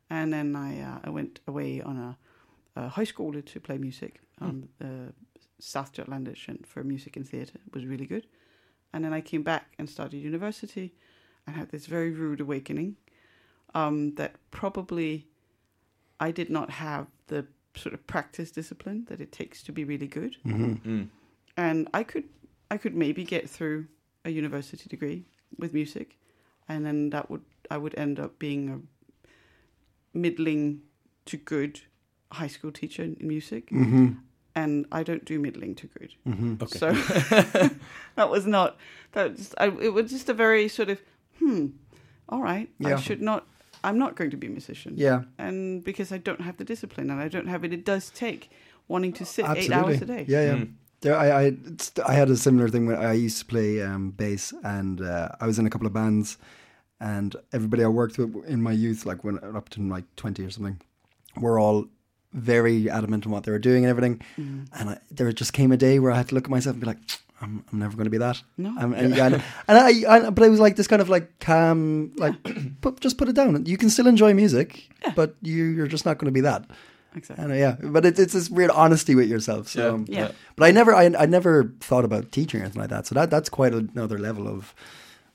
[0.09, 2.17] and then I uh, I went away on a,
[2.77, 5.13] a high school to play music on uh,
[5.59, 7.61] South Jutland Center for music and theatre.
[7.75, 8.27] Was really good,
[8.93, 10.95] and then I came back and started university,
[11.47, 12.97] and had this very rude awakening
[13.75, 15.27] um, that probably
[16.21, 20.07] I did not have the sort of practice discipline that it takes to be really
[20.07, 21.09] good hmm Mm.
[21.57, 22.25] and I could
[22.71, 23.87] I could maybe get through
[24.25, 25.25] a university degree
[25.59, 26.17] with music,
[26.69, 28.79] and then that would I would end up being a
[30.15, 30.83] middling
[31.27, 31.81] to good
[32.33, 34.13] high school teacher in music, hmm
[34.55, 36.13] and I don't do middling to good.
[36.25, 36.93] hmm okay, So
[38.17, 38.77] that was not
[39.13, 39.31] that.
[39.33, 41.01] Was, I, it was just a very sort of
[41.39, 41.67] hmm.
[42.29, 42.97] All right, Yeah.
[42.97, 43.47] I should not.
[43.85, 44.95] I'm not going to be a musician.
[44.97, 45.23] Yeah.
[45.39, 48.51] and because I don't have the discipline and I don't have it, it does take
[48.89, 49.65] wanting to sit Absolutely.
[49.75, 50.25] eight hours a day.
[50.29, 50.55] Yeah, yeah.
[50.55, 50.73] Mm.
[51.01, 51.53] There, I, I,
[52.07, 55.47] I had a similar thing when I used to play um, bass, and uh, I
[55.49, 56.39] was in a couple of bands,
[57.01, 60.51] and everybody I worked with in my youth, like when up to like twenty or
[60.51, 60.81] something,
[61.37, 61.87] were all
[62.33, 64.21] very adamant on what they were doing and everything.
[64.39, 64.67] Mm.
[64.79, 66.81] And I, there just came a day where I had to look at myself and
[66.81, 66.99] be like,
[67.41, 68.41] I'm, I'm never going to be that.
[68.57, 68.71] No.
[68.79, 72.13] Um, and, and, and I, I, but I was like this kind of like calm,
[72.17, 72.35] like
[72.81, 73.67] put, just put it down.
[73.67, 76.71] You can still enjoy music, but you, you're just not going to be that.
[77.15, 77.43] Exactly.
[77.45, 79.69] And uh, yeah, but it's it's this weird honesty with yourself.
[79.69, 79.89] So, Yeah.
[79.93, 80.31] um, Yeah.
[80.57, 83.07] but I never, I, I never thought about teaching or anything like that.
[83.07, 84.75] So that that's quite another level of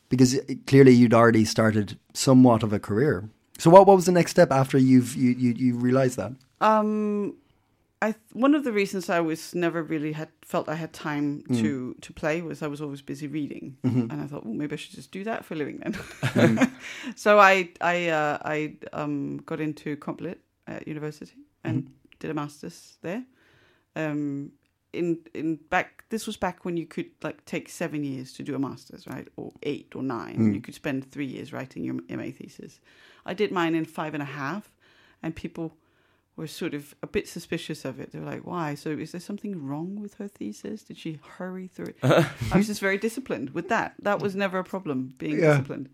[0.10, 3.30] because it- clearly you'd already started somewhat of a career.
[3.60, 6.32] So what what was the next step after you've you you, you realized that?
[6.62, 7.36] Um,
[8.02, 11.96] I one of the reasons I was never really had felt I had time to
[12.00, 13.78] to play was I was always busy reading,
[14.12, 16.72] and I thought, well, maybe I should just do that for a living then.
[17.16, 21.90] so I I uh, I um, got into Complit at university and
[22.20, 23.24] did a masters there.
[23.96, 24.52] Um,
[24.94, 28.54] in in back this was back when you could like take seven years to do
[28.54, 30.54] a masters, right, or eight or nine.
[30.54, 32.80] You could spend three years writing your MA thesis.
[33.26, 34.72] I did mine in five and a half,
[35.24, 35.74] and people
[36.38, 38.12] were sort of a bit suspicious of it.
[38.12, 38.76] They were like, "Why?
[38.76, 40.84] So is there something wrong with her thesis?
[40.84, 41.98] Did she hurry through it?"
[42.54, 43.96] I was just very disciplined with that.
[44.02, 45.52] That was never a problem being Yeah.
[45.52, 45.90] disciplined.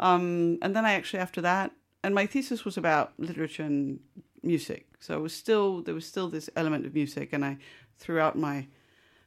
[0.00, 1.70] Um, and then I actually after that,
[2.02, 4.00] and my thesis was about literature and
[4.42, 4.86] music.
[5.00, 7.58] So it was still there was still this element of music, and I
[7.98, 8.66] throughout my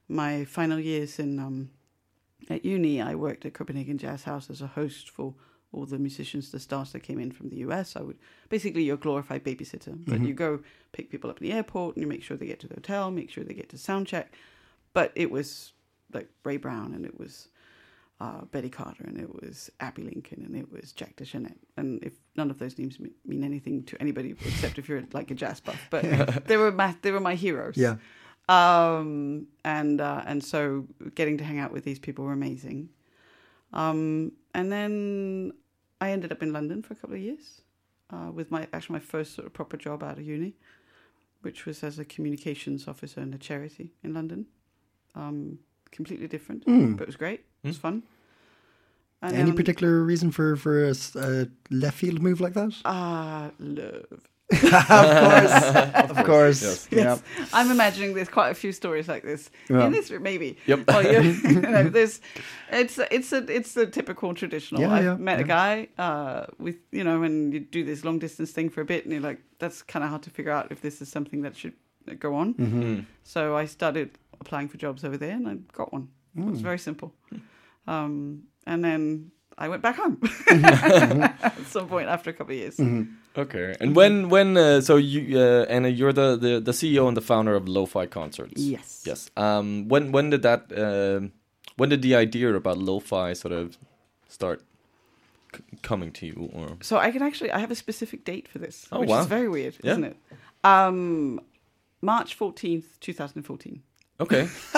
[0.09, 1.69] my final years in um,
[2.49, 5.35] at uni, I worked at Copenhagen Jazz House as a host for
[5.71, 7.95] all the musicians, the stars that came in from the US.
[7.95, 8.17] I would
[8.49, 10.59] basically you're a glorified babysitter, but you go
[10.91, 13.11] pick people up in the airport and you make sure they get to the hotel,
[13.11, 14.33] make sure they get to sound check.
[14.93, 15.73] But it was
[16.13, 17.49] like Ray Brown and it was
[18.19, 21.57] uh, Betty Carter and it was Abbey Lincoln and it was Jack DeJohnette.
[21.75, 25.35] And if none of those names mean anything to anybody except if you're like a
[25.35, 26.03] jazz buff, but
[26.47, 27.77] they were my, they were my heroes.
[27.77, 27.97] Yeah.
[28.49, 32.89] Um, and uh, and so getting to hang out with these people were amazing.
[33.73, 35.51] Um, and then
[36.01, 37.61] I ended up in London for a couple of years
[38.11, 40.53] uh, with my actually my first sort of proper job out of uni,
[41.41, 44.45] which was as a communications officer in a charity in London.
[45.15, 45.59] Um,
[45.91, 47.41] completely different, but it was great.
[47.63, 48.03] It was fun.
[49.21, 52.73] And Any then- particular reason for for a, s- a left field move like that?
[52.85, 54.05] Ah, love.
[54.53, 56.61] of course, of course.
[56.63, 56.87] Yes.
[56.91, 57.21] Yes,
[57.53, 59.85] I'm imagining there's quite a few stories like this Yeah.
[59.85, 60.57] in this, room, maybe.
[60.67, 60.87] Yep.
[60.87, 62.21] Well, you, you know, there's,
[62.71, 64.81] it's it's a it's the typical traditional.
[64.81, 68.19] Yeah, I've yeah, met a guy uh, with you know, when you do this long
[68.19, 70.71] distance thing for a bit, and you're like, that's kind of hard to figure out
[70.71, 71.73] if this is something that should
[72.19, 72.53] go on.
[72.53, 72.99] Mm-hmm.
[73.23, 76.07] So I started applying for jobs over there, and I got one.
[76.37, 76.51] It Mm.
[76.51, 77.13] was very simple.
[77.87, 81.21] Um, and then I went back home Mm-hmm.
[81.23, 82.79] at some point after a couple of years.
[83.37, 83.75] Okay.
[83.79, 87.21] And when when uh, so you uh, Anna, you're the, the the CEO and the
[87.21, 88.61] founder of Lo-Fi Concerts.
[88.61, 89.03] Yes.
[89.05, 89.29] Yes.
[89.37, 89.87] Um.
[89.87, 91.31] When when did that um
[91.77, 93.77] when did the idea about lo-fi sort of
[94.27, 94.61] start
[95.55, 98.57] c- coming to you, or So I can actually I have a specific date for
[98.59, 99.19] this, Oh, which wow.
[99.21, 99.91] is very weird, Yeah.
[99.91, 100.17] isn't it?
[100.63, 101.39] Um,
[102.01, 103.81] March fourteenth, two thousand and fourteen.
[104.19, 104.45] okay,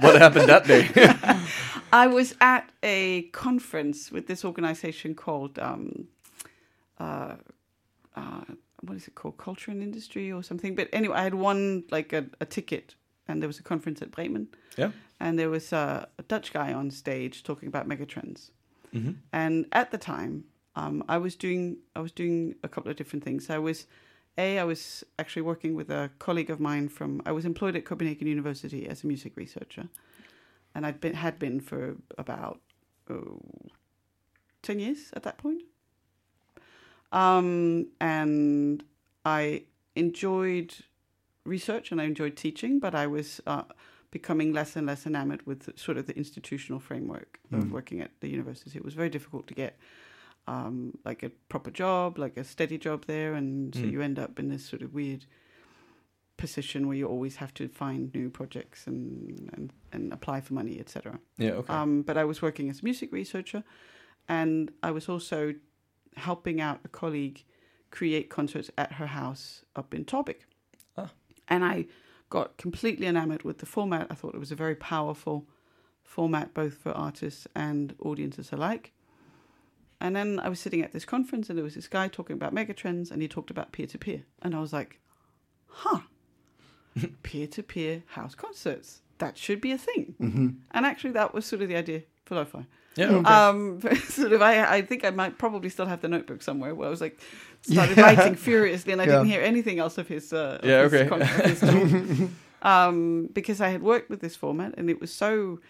[0.00, 0.88] what happened that day?
[1.92, 6.06] I was at a conference with this organization called um,
[7.00, 7.34] uh,
[8.16, 8.44] uh,
[8.80, 10.74] what is it called, Culture and Industry or something.
[10.74, 12.94] But anyway, I had won like a, a ticket,
[13.28, 16.72] and there was a conference at Bremen, yeah, and there was a, a Dutch guy
[16.72, 18.50] on stage talking about megatrends.
[18.94, 19.12] Mm-hmm.
[19.32, 23.24] And at the time, um, I was doing I was doing a couple of different
[23.24, 23.50] things.
[23.50, 23.86] I was
[24.38, 27.84] a I was actually working with a colleague of mine from I was employed at
[27.84, 29.88] Copenhagen University as a music researcher,
[30.74, 32.60] and I'd been had been for about
[33.10, 33.40] oh,
[34.62, 35.62] ten years at that point.
[37.12, 38.82] Um, and
[39.24, 39.62] I
[39.94, 40.74] enjoyed
[41.44, 43.62] research and I enjoyed teaching, but I was uh,
[44.10, 48.28] becoming less and less enamored with sort of the institutional framework of working at the
[48.28, 48.76] university.
[48.78, 49.78] It was very difficult to get
[50.48, 54.38] um, like a proper job, like a steady job there, and so you end up
[54.38, 55.24] in this sort of weird
[56.36, 60.78] position where you always have to find new projects and and, and apply for money,
[60.78, 61.18] etc.
[61.38, 63.64] yeah, okay, Um, but I was working as a music researcher,
[64.28, 65.54] and I was also
[66.16, 67.44] helping out a colleague
[67.90, 70.40] create concerts at her house up in Taarbæk.
[70.96, 71.10] Ah.
[71.48, 71.86] And I
[72.30, 74.06] got completely enamored with the format.
[74.10, 75.46] I thought it was a very powerful
[76.02, 78.92] format, both for artists and audiences alike.
[80.00, 82.54] And then I was sitting at this conference, and there was this guy talking about
[82.54, 84.24] megatrends, and he talked about peer to peer.
[84.42, 85.00] And I was like,
[85.68, 86.00] huh,
[87.22, 89.00] peer to peer house concerts.
[89.18, 90.14] That should be a thing.
[90.72, 92.66] And actually, that was sort of the idea for lo-fi.
[92.96, 93.32] yeah, okay.
[93.32, 96.86] Um, sort of, I, I think I might probably still have the notebook somewhere where
[96.86, 97.18] I was like,
[97.62, 100.32] started writing furiously, and I didn't hear anything else of his.
[100.32, 101.08] Uh, of Yeah, his okay.
[101.08, 101.28] con- of
[102.20, 102.30] his
[102.62, 105.60] um, because I had worked with this format, and it was so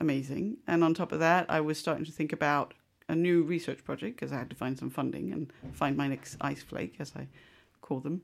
[0.00, 0.56] amazing.
[0.66, 2.74] And on top of that, I was starting to think about
[3.08, 6.36] a new research project because I had to find some funding and find my next
[6.40, 7.28] ice flake, as I
[7.82, 8.22] call them,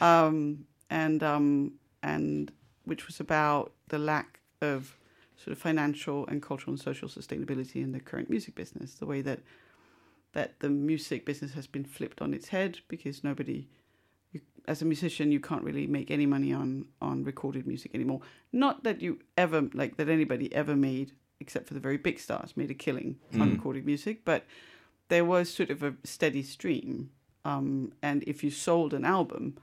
[0.00, 1.72] um, and um,
[2.02, 2.52] and
[2.84, 4.96] which was about the lack of
[5.42, 8.94] sort of financial and cultural and social sustainability in the current music business.
[8.94, 9.40] The way that
[10.32, 13.66] that the music business has been flipped on its head because nobody,
[14.30, 18.20] you, as a musician, you can't really make any money on on recorded music anymore.
[18.52, 22.56] Not that you ever like that anybody ever made, except for the very big stars,
[22.56, 24.44] made a killing on recorded music, but
[25.08, 27.10] there was sort of a steady stream.
[27.44, 29.56] Um, and if you sold an album,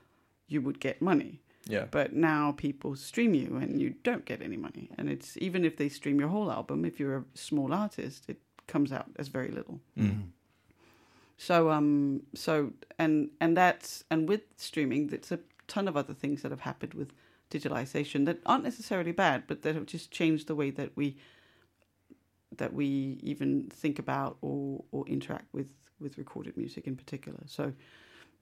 [0.47, 1.41] you would get money.
[1.67, 4.89] Yeah, But now people stream you and you don't get any money.
[4.97, 8.37] And it's even if they stream your whole album, if you're a small artist, it
[8.67, 9.79] comes out as very little.
[11.37, 16.41] So um so and and that's and with streaming there's a ton of other things
[16.43, 17.11] that have happened with
[17.51, 21.17] digitalization that aren't necessarily bad, but that have just changed the way that we
[22.57, 27.39] that we even think about or or interact with with recorded music in particular.
[27.47, 27.73] So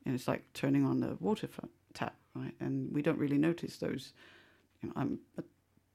[0.06, 1.48] and it's like turning on the water
[1.94, 2.54] tap, right?
[2.60, 4.14] And we don't really notice those.
[4.82, 5.20] You know, I'm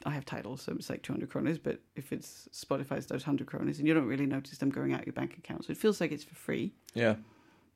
[0.04, 3.78] I have titles, so it's like 200 kroners, but if it's Spotify's those 100 kroners,
[3.78, 6.12] and you don't really notice them going out your bank account, so it feels like
[6.12, 6.72] it's for free.
[6.94, 7.16] yeah,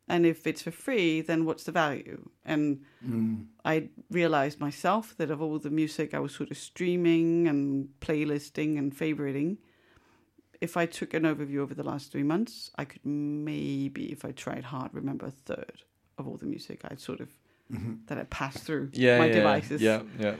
[0.09, 2.29] And if it's for free, then what's the value?
[2.45, 3.43] And hmm.
[3.65, 8.79] I realized myself that of all the music I was sort of streaming and playlisting
[8.79, 9.57] and favoriting,
[10.61, 14.31] if I took an overview over the last three months, I could maybe, if I
[14.31, 15.83] tried hard, remember a third
[16.19, 17.31] of all the music I'd sort of
[18.07, 19.81] that it passed through yeah, my yeah, devices.
[19.83, 20.35] yeah, yeah.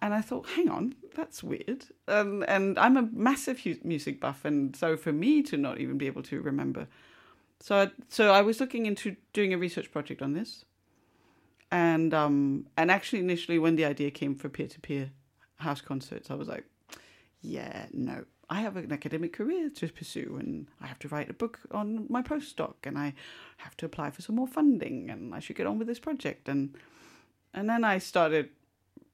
[0.00, 1.84] And I thought, hang on, that's weird.
[2.06, 5.98] Um, and I'm a massive hu- music buff, and so for me to not even
[5.98, 6.86] be able to remember,
[7.60, 10.64] so I, so I was looking into doing a research project on this,
[11.72, 15.10] and um, and actually initially when the idea came for peer to peer
[15.56, 16.64] house concerts, I was like,
[17.40, 21.34] yeah, no, I have an academic career to pursue, and I have to write a
[21.34, 23.14] book on my postdoc, and I
[23.58, 26.48] have to apply for some more funding, and I should get on with this project,
[26.48, 26.74] and
[27.54, 28.50] and then I started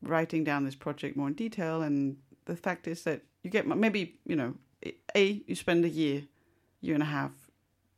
[0.02, 4.16] writing down this project more in detail and the fact is that you get maybe
[4.26, 4.54] you know
[5.14, 6.22] a you spend a year
[6.80, 7.32] year and a half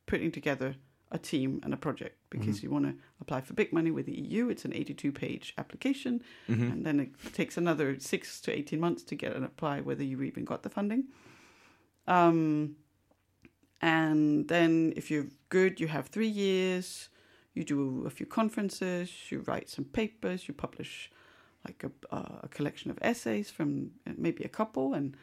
[0.07, 0.77] putting together
[1.13, 2.41] a team and a project mm-hmm.
[2.41, 5.55] because you want to apply for big money with the EU it's an 82 page
[5.59, 6.71] application mm-hmm.
[6.71, 10.23] and then it takes another 6 to 18 months to get and apply whether you
[10.23, 11.05] even got the funding
[12.07, 12.77] um
[13.81, 17.09] and then if you're good you have 3 years
[17.55, 21.11] you do a few conferences you write some papers you publish
[21.67, 24.95] like a, uh, a collection of essays from uh, maybe a couple.
[24.95, 25.17] And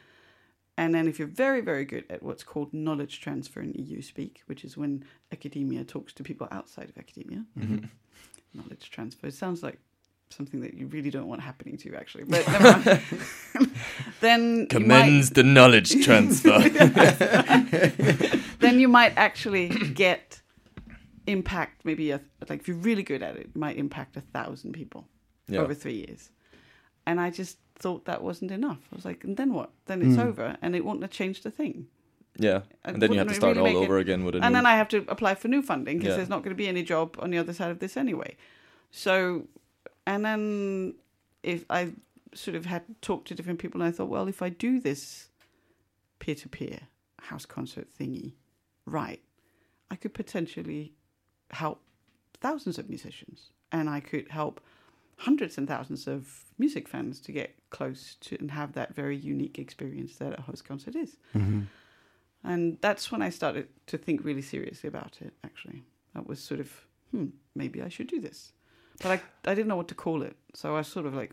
[0.76, 4.42] and then if you're very very good at what's called knowledge transfer in EU speak
[4.46, 7.44] which is when academia talks to people outside of academia.
[8.54, 9.26] Knowledge transfer.
[9.26, 9.80] It sounds like
[10.30, 13.70] something that you really don't want happening to you actually but never mind.
[14.20, 16.58] then commends might- the knowledge transfer.
[18.58, 20.40] then you might actually get
[21.26, 21.84] impact.
[21.84, 25.06] Maybe a, like if you're really good at it, you might impact a thousand people
[25.48, 25.60] Yeah.
[25.60, 26.30] over three years.
[27.06, 28.78] And I just thought that wasn't enough.
[28.92, 29.70] I was like, and then what?
[29.86, 30.20] Then it's hmm.
[30.28, 31.86] over, and it won't have changed a thing.
[32.36, 34.38] Yeah, and then you have to start really all make it- over again with a
[34.38, 34.58] and new.
[34.58, 36.16] then I have to apply for new funding because Yeah.
[36.16, 38.36] there's not going to be any job on the other side of this anyway.
[38.90, 39.46] So,
[40.06, 40.94] and then
[41.42, 41.92] if I
[42.34, 45.28] sort of had talked to different people, and I thought, well, if I do this
[46.18, 46.80] peer to peer
[47.20, 48.32] house concert thingy
[48.86, 49.20] right,
[49.90, 50.92] I could potentially
[51.50, 51.80] help
[52.40, 54.60] thousands of musicians, and I could help
[55.16, 59.58] hundreds and thousands of music fans to get close to and have that very unique
[59.58, 61.16] experience that a host concert is.
[62.42, 65.84] And that's when I started to think really seriously about it, actually.
[66.14, 66.70] That was sort of,
[67.10, 68.52] hmm, maybe I should do this.
[69.02, 69.10] But
[69.46, 70.36] I, I didn't know what to call it.
[70.54, 71.32] So I was sort of like,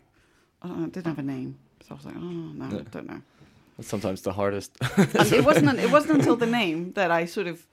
[0.62, 1.58] I, don't know, I didn't have a name.
[1.86, 3.22] So I was like, oh, no, I don't know.
[3.76, 4.76] That's sometimes the hardest.
[4.98, 7.66] It wasn't, it wasn't until the name that I sort of,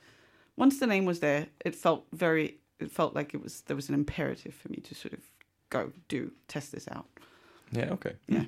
[0.56, 3.90] once the name was there, it felt very, it felt like it was, there was
[3.90, 5.20] an imperative for me to sort of
[5.70, 7.08] go, do, test this out.
[7.72, 7.90] yeah.
[7.92, 8.14] Okay.
[8.28, 8.46] Yeah.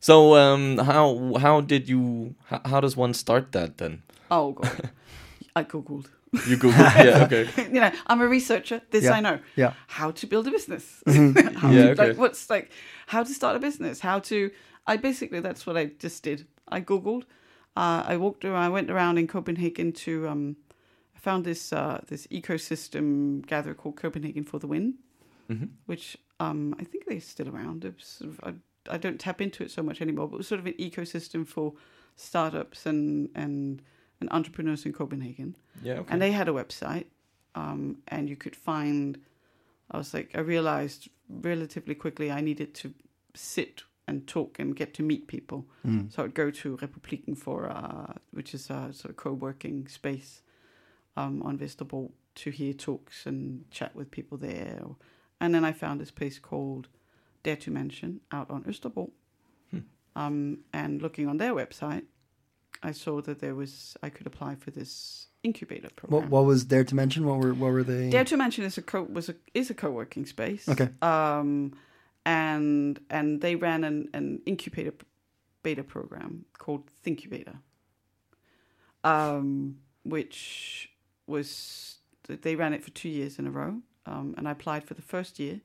[0.00, 4.02] So um, how how did you how, how does one start that then?
[4.30, 4.90] Oh, God.
[5.56, 6.08] I Googled.
[6.48, 6.70] You Google.
[6.72, 7.24] yeah.
[7.24, 7.48] Okay.
[7.72, 8.80] you know, I'm a researcher.
[8.90, 9.12] This Yeah.
[9.12, 9.38] I know.
[9.56, 9.72] Yeah.
[9.86, 11.02] How to build a business.
[11.06, 11.56] Mm-hmm.
[11.62, 12.08] how Yeah, to, okay.
[12.08, 12.70] like, what's like
[13.06, 14.00] how to start a business.
[14.00, 14.50] How to.
[14.86, 16.46] I basically that's what I just did.
[16.68, 17.22] I googled.
[17.76, 18.62] Uh, I walked around.
[18.62, 20.28] I went around in Copenhagen to.
[20.28, 20.56] Um,
[21.16, 24.94] I found this uh, this ecosystem gatherer called Copenhagen for the Win,
[25.86, 27.82] which um, I think they're still around.
[27.98, 30.60] Sort of, I, I don't tap into it so much anymore, but it was sort
[30.60, 31.72] of an ecosystem for
[32.16, 33.82] startups and and
[34.20, 35.56] and entrepreneurs in Copenhagen.
[35.82, 35.94] Yeah.
[36.00, 36.08] Okay.
[36.12, 37.06] and they had a website
[37.54, 39.18] um, and you could find
[39.90, 42.94] i was like i realized relatively quickly i needed to
[43.34, 45.66] sit and talk and get to meet people.
[46.10, 50.42] So i'd go to Republikken for uh, which is a sort of co-working space
[51.16, 52.10] um, on Vesterbro
[52.42, 54.80] to hear talks and chat with people there.
[55.40, 56.88] And then i found this place called
[57.44, 59.10] Dare2Mansion out on Østerbro
[60.16, 62.04] um, and looking on their website
[62.84, 66.22] I saw that there was I could apply for this incubator program.
[66.22, 67.26] What, what was there to mention?
[67.26, 68.10] What were what were they?
[68.10, 70.68] Dare to mention is a co- was a is a co-working space.
[70.68, 70.90] Okay.
[71.00, 71.72] Um,
[72.26, 74.92] and and they ran an an incubator
[75.62, 77.56] beta program called Thinkubator.
[79.02, 80.90] Um, which
[81.26, 83.80] was they ran it for two years in a row.
[84.06, 85.60] Um, and I applied for the first year.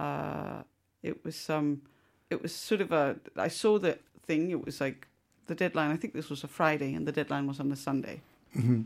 [0.00, 0.62] Uh,
[1.02, 1.82] it was um,
[2.30, 3.16] it was sort of a.
[3.36, 4.50] I saw the thing.
[4.50, 5.06] It was like
[5.46, 5.90] the deadline.
[5.90, 8.20] I think this was a Friday, and the deadline was on a Sunday.
[8.56, 8.82] Mm-hmm.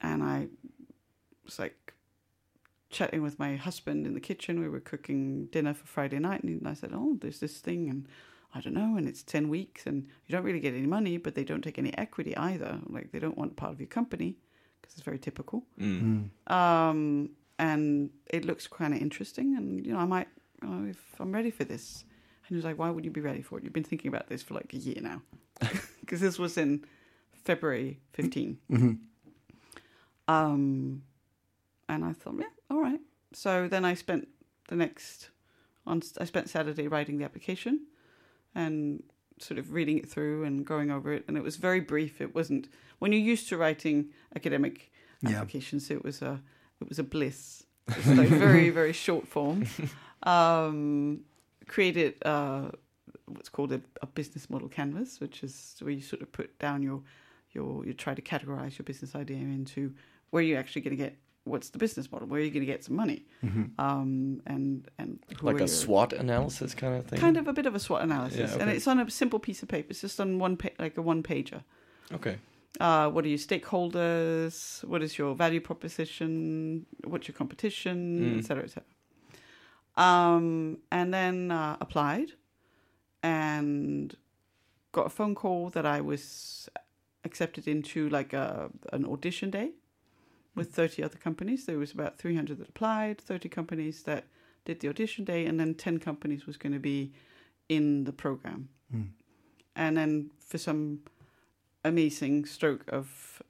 [0.00, 0.48] And I
[1.44, 1.94] was like
[2.90, 4.60] chatting with my husband in the kitchen.
[4.60, 8.06] We were cooking dinner for Friday night, and I said, "Oh, there's this thing, and
[8.54, 11.34] I don't know, and it's ten weeks, and you don't really get any money, but
[11.34, 12.80] they don't take any equity either.
[12.86, 14.36] Like they don't want part of your company
[14.80, 15.64] because it's very typical.
[15.80, 16.30] Mm.
[16.48, 16.52] Mm.
[16.52, 20.28] Um, and it looks kind of interesting, and you know, I might,
[20.62, 22.04] you know, if I'm ready for this."
[22.48, 23.64] And he was like, "Why would you be ready for it?
[23.64, 25.20] You've been thinking about this for like a year now,
[26.00, 26.84] because this was in
[27.44, 28.58] February 15."
[30.28, 31.02] Um,
[31.88, 33.00] and I thought, yeah, all right.
[33.32, 34.28] So then I spent
[34.68, 35.30] the next
[35.86, 37.86] on I spent Saturday writing the application
[38.54, 39.02] and
[39.38, 41.24] sort of reading it through and going over it.
[41.28, 42.20] And it was very brief.
[42.20, 44.90] It wasn't when you're used to writing academic
[45.22, 45.36] Yeah.
[45.36, 45.90] applications.
[45.90, 46.40] It was a
[46.80, 47.64] it was a bliss.
[47.88, 49.66] It was like very very short form.
[50.22, 51.20] Um,
[51.68, 52.70] created uh,
[53.26, 56.82] what's called a, a business model canvas, which is where you sort of put down
[56.82, 57.02] your
[57.52, 59.92] your you try to categorize your business idea into
[60.30, 62.72] where you're actually going to get what's the business model, where are you're going to
[62.72, 63.24] get some money,
[63.78, 67.18] um, and and like a your- SWOT analysis kind of thing.
[67.20, 69.62] kind of a bit of a SWOT analysis, Yeah, and it's on a simple piece
[69.62, 69.88] of paper.
[69.90, 71.62] It's just on one pa- like a one pager.
[72.12, 72.38] Okay.
[72.78, 74.84] Uh, what are your stakeholders?
[74.84, 76.84] What is your value proposition?
[77.04, 77.96] What's your competition,
[78.34, 78.38] Mm.
[78.38, 78.84] et cetera, et cetera.
[79.96, 82.32] Um, and then uh, applied
[83.26, 84.16] and
[84.92, 86.68] got a phone call that I was
[87.24, 89.72] accepted into like a, an audition day
[90.54, 91.66] with 30 other companies.
[91.66, 94.24] There was about 300 that applied, 30 companies that
[94.64, 97.12] did the audition day, and then 10 companies was going to be
[97.68, 98.68] in the program.
[99.74, 101.00] And then for some
[101.84, 103.42] amazing stroke of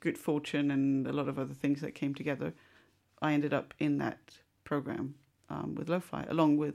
[0.00, 2.52] good fortune and a lot of other things that came together,
[3.22, 4.18] I ended up in that
[4.64, 5.14] program
[5.48, 6.74] um, with Lo-Fi, along with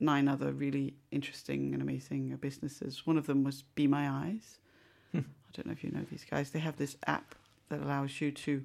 [0.00, 3.06] nine other really interesting and amazing businesses.
[3.06, 4.58] One of them was Be My Eyes.
[5.14, 5.22] I
[5.52, 6.50] don't know if you know these guys.
[6.50, 7.34] They have this app
[7.68, 8.64] that allows you to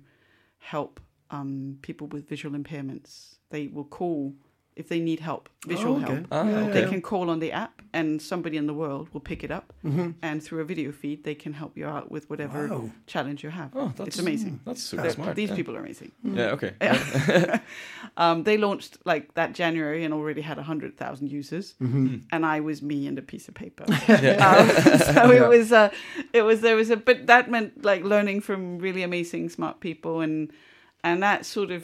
[0.58, 1.00] help
[1.30, 3.36] um, people with visual impairments.
[3.52, 4.34] They will call
[4.80, 6.14] if they need help, visual Oh, okay.
[6.14, 6.28] help.
[6.32, 6.90] Ah, Yeah, They yeah.
[6.94, 10.10] can call on the app, and somebody in the world will pick it up, Mm-hmm.
[10.28, 12.90] and through a video feed, they can help you out with whatever Wow.
[13.14, 13.70] challenge you have.
[13.76, 14.54] Oh, that's it's amazing.
[14.66, 15.36] That's super They're- smart.
[15.36, 15.60] These yeah.
[15.60, 16.12] people are amazing.
[16.24, 16.56] Yeah.
[16.56, 16.72] Okay.
[18.18, 21.76] um, they launched like that January and already had hundred thousand users,
[22.36, 23.84] and I was me and a piece of paper.
[24.50, 24.68] um,
[25.14, 25.90] so it was, uh,
[26.34, 30.22] it was there was a, but that meant like learning from really amazing, smart people,
[30.22, 30.52] and
[31.04, 31.82] and that sort of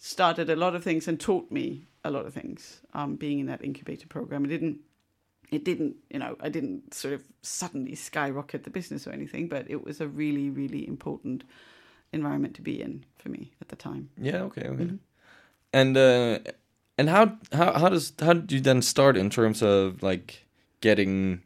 [0.00, 2.80] started a lot of things and taught me a lot of things.
[2.94, 4.78] Um, being in that incubator program, it didn't.
[5.50, 9.64] It didn't, you know, I didn't sort of suddenly skyrocket the business or anything, but
[9.70, 11.42] it was a really, really important
[12.12, 14.10] environment to be in for me at the time.
[14.18, 14.42] Yeah.
[14.42, 14.66] Okay.
[14.66, 14.84] Okay.
[14.84, 14.96] Mm-hmm.
[15.72, 16.38] And uh,
[16.98, 20.44] and how how how does how did you then start in terms of like
[20.82, 21.42] getting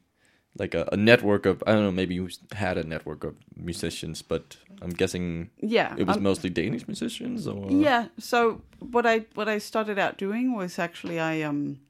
[0.58, 4.22] like a, a network of I don't know maybe you had a network of musicians,
[4.22, 8.08] but I'm guessing Yeah, it was um, mostly Danish musicians or Yeah.
[8.18, 11.80] So what I what I started out doing was actually I um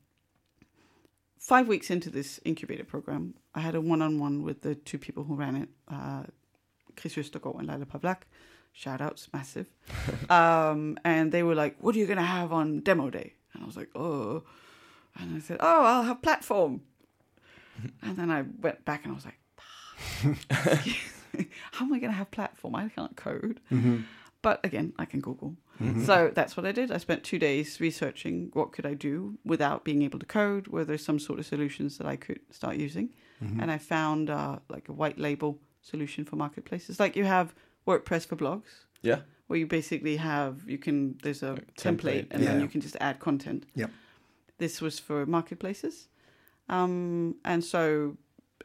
[1.42, 4.98] five weeks into this incubator program, I had a one on one with the two
[4.98, 6.22] people who ran it, uh,
[6.96, 8.22] Chris Østergaard and Lila Pavlak.
[8.72, 9.66] Shout outs, massive.
[10.30, 13.66] um, and they were like, "What are you gonna have on demo day?" And I
[13.66, 14.44] was like, "Oh,"
[15.18, 16.82] and I said, "Oh, I'll have platform."
[18.02, 19.38] and then I went back and I was like,
[20.50, 20.84] ah,
[21.72, 22.74] "How am I gonna have platform?
[22.74, 24.00] I can't code." Mm-hmm.
[24.42, 25.56] But again, I can Google.
[25.80, 26.04] Mm-hmm.
[26.04, 26.90] So that's what I did.
[26.90, 30.66] I spent two days researching what could I do without being able to code.
[30.66, 33.10] Were there some sort of solutions that I could start using?
[33.42, 33.60] Mm-hmm.
[33.60, 37.54] And I found uh, like a white label solution for marketplaces, like you have
[37.86, 39.20] WordPress for blogs, yeah
[39.52, 42.96] where you basically have you can there's a template, template, and then you can just
[43.02, 43.66] add content.
[43.74, 43.90] Yep.
[44.56, 46.08] This was for marketplaces,
[46.76, 48.16] um, and so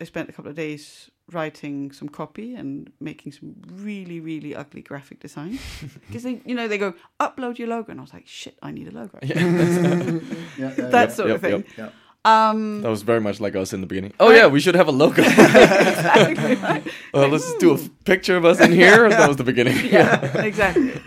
[0.01, 3.53] I spent a couple of days writing some copy and making some
[3.87, 5.59] really really ugly graphic design
[6.07, 8.71] because they you know they go upload your logo and I was like shit I
[8.71, 9.35] need a logo Yeah,
[10.57, 11.51] yeah, that Yep, sort yep, of thing.
[11.51, 11.65] yep.
[11.77, 11.89] yeah.
[12.25, 14.13] Um, that was very much like us in the beginning.
[14.19, 15.21] Oh yeah, we should have a logo.
[15.27, 16.83] exactly right.
[17.13, 19.07] Uh, let's just do a f- picture of us in here.
[19.09, 19.77] That was the beginning.
[19.85, 20.99] yeah, exactly.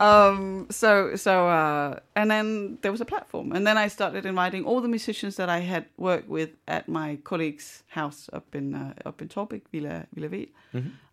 [0.00, 4.64] Um, so so uh, and then there was a platform, and then I started inviting
[4.64, 8.92] all the musicians that I had worked with at my colleague's house up in uh,
[9.06, 10.48] up in Taarbæk, Villa Villa Vid.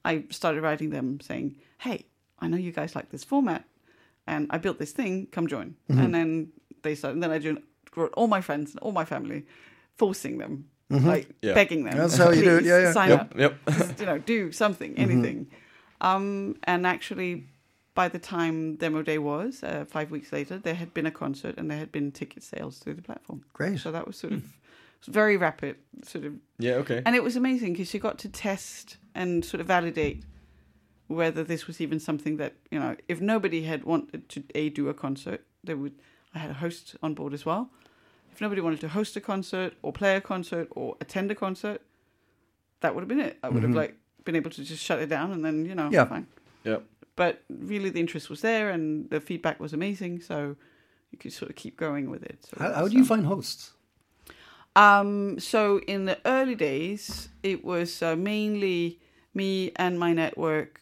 [0.05, 2.05] I started writing them saying, "Hey,
[2.39, 3.63] I know you guys like this format,
[4.27, 5.27] and I built this thing.
[5.31, 6.49] Come join." And then
[6.81, 7.15] they started.
[7.15, 7.61] And then I joined,
[8.17, 9.45] all my friends and all my family,
[9.97, 11.53] forcing them, like Yeah.
[11.53, 11.95] begging them.
[11.97, 12.65] That's how you do it.
[12.71, 12.91] Yeah, yeah.
[12.93, 13.19] Sign Yep.
[13.21, 13.53] up Yep.
[13.77, 15.47] just, you know, do something, anything.
[16.01, 17.45] Um, and actually,
[17.95, 21.55] by the time demo day was, uh, five weeks later, there had been a concert
[21.57, 23.43] and there had been ticket sales through the platform.
[23.53, 23.79] Great.
[23.79, 24.41] So that was sort of
[25.05, 26.75] was very rapid, sort of, Yeah.
[26.75, 27.01] Okay.
[27.05, 30.23] and it was amazing because you got to test and sort of validate
[31.07, 34.89] whether this was even something that you know, if nobody had wanted to a do
[34.89, 35.93] a concert, they would.
[36.33, 37.69] I had a host on board as well.
[38.31, 41.81] If nobody wanted to host a concert or play a concert or attend a concert,
[42.79, 43.37] that would have been it.
[43.43, 45.89] I would have like been able to just shut it down and then you know,
[45.91, 46.05] Yeah.
[46.05, 46.25] fine.
[46.63, 46.83] Yep.
[47.15, 50.55] But really, the interest was there and the feedback was amazing, so
[51.11, 52.43] you could sort of keep going with it.
[52.45, 53.73] So, How, how do you find hosts?
[54.75, 58.99] um, so in the early days, it was uh, mainly
[59.33, 60.81] me and my network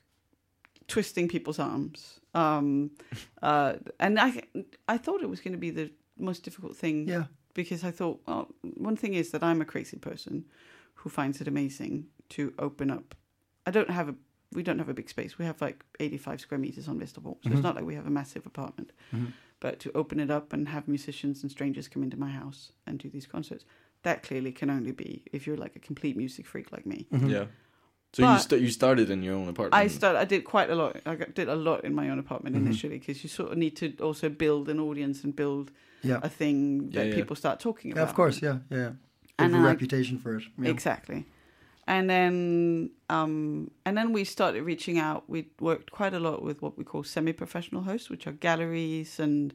[0.87, 2.19] twisting people's arms.
[2.33, 2.91] Um,
[3.41, 4.41] uh, and I,
[4.87, 7.07] I thought it was going to be the most difficult thing.
[7.07, 7.25] Yeah.
[7.53, 10.45] Because I thought, well, one thing is that I'm a crazy person
[10.93, 13.13] who finds it amazing to open up.
[13.65, 14.15] I don't have a,
[14.53, 15.37] we don't have a big space.
[15.37, 17.61] We have like 85 square meters on Vesterbro, so it's mm-hmm.
[17.61, 18.91] not like we have a massive apartment.
[19.13, 19.27] Mm-hmm.
[19.59, 22.97] But to open it up and have musicians and strangers come into my house and
[22.97, 23.63] do these concerts,
[24.03, 27.07] that clearly can only be if you're like a complete music freak like me.
[27.13, 27.29] Mm-hmm.
[27.29, 27.45] Yeah.
[28.13, 29.73] So you st- you started in your own apartment.
[29.73, 30.19] I started.
[30.19, 30.97] I did quite a lot.
[31.05, 33.77] I got- did a lot in my own apartment initially because you sort of need
[33.77, 35.71] to also build an audience and build
[36.01, 36.19] Yeah.
[36.21, 37.15] a thing that yeah.
[37.15, 38.01] people start talking about.
[38.01, 38.41] Yeah, of course.
[38.41, 38.89] Yeah, yeah.
[39.37, 40.43] They And have a I- reputation for it.
[40.57, 40.71] Yeah.
[40.71, 41.25] Exactly.
[41.91, 45.25] And then, um, and then we started reaching out.
[45.27, 49.53] We worked quite a lot with what we call semi-professional hosts, which are galleries and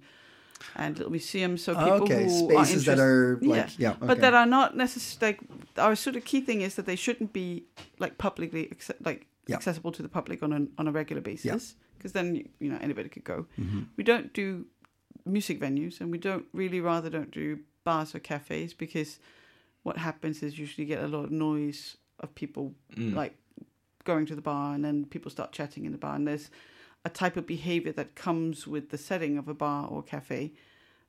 [0.75, 1.63] and little museums.
[1.65, 4.07] So people okay, who spaces that are like yeah, okay.
[4.07, 5.41] but that are not necessarily like
[5.79, 7.65] our sort of key thing is that they shouldn't be
[7.99, 9.57] like publicly acce- like Yeah.
[9.57, 12.79] accessible to the public on a on a regular basis because then you, you know
[12.83, 13.47] anybody could go.
[13.59, 13.83] Mm-hmm.
[13.97, 14.67] We don't do
[15.25, 17.47] music venues and we don't really rather don't do
[17.85, 19.19] bars or cafes because
[19.85, 22.75] what happens is usually you get a lot of noise of people
[23.15, 23.35] like
[24.05, 26.51] going to the bar and then people start chatting in the bar and there's
[27.05, 30.53] a type of behavior that comes with the setting of a bar or cafe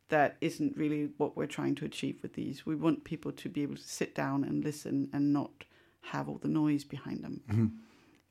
[0.09, 2.65] that isn't really what we're trying to achieve with these.
[2.65, 5.65] We want people to be able to sit down and listen and not
[6.01, 7.41] have all the noise behind them.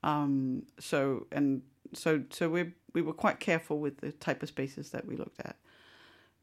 [0.03, 1.62] Um, so and
[1.93, 5.41] so so we we were quite careful with the type of spaces that we looked
[5.41, 5.57] at.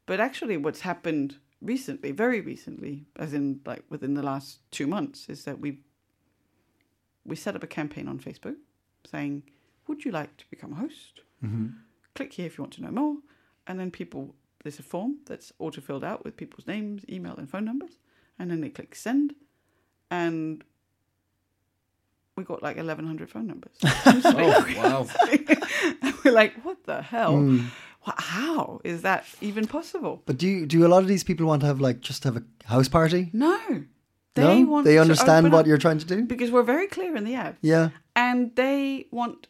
[0.06, 5.28] But actually, what's happened recently, very recently, as in like within the last two months,
[5.28, 5.78] is that we
[7.24, 8.56] we set up a campaign on Facebook
[9.10, 9.42] saying,
[9.88, 11.20] "Would you like to become a host?
[11.44, 11.68] Mm-hmm.
[12.14, 13.16] Click here if you want to know more."
[13.66, 17.48] And then people, there's a form that's auto filled out with people's names, email, and
[17.50, 17.98] phone numbers,
[18.38, 19.34] and then they click send,
[20.10, 20.62] and
[22.36, 23.76] we got like 1,100 phone numbers.
[23.84, 25.06] Oh wow!
[26.02, 27.34] and we're like, what the hell?
[27.34, 27.66] Mm.
[28.06, 30.22] Wha- How is that even possible?
[30.26, 32.36] But do you, do a lot of these people want to have like just have
[32.36, 33.30] a house party?
[33.32, 33.84] No.
[34.34, 36.24] They no, want they understand what up- you're trying to do.
[36.24, 37.56] because we're very clear in the ad.
[37.60, 39.46] Yeah, And they want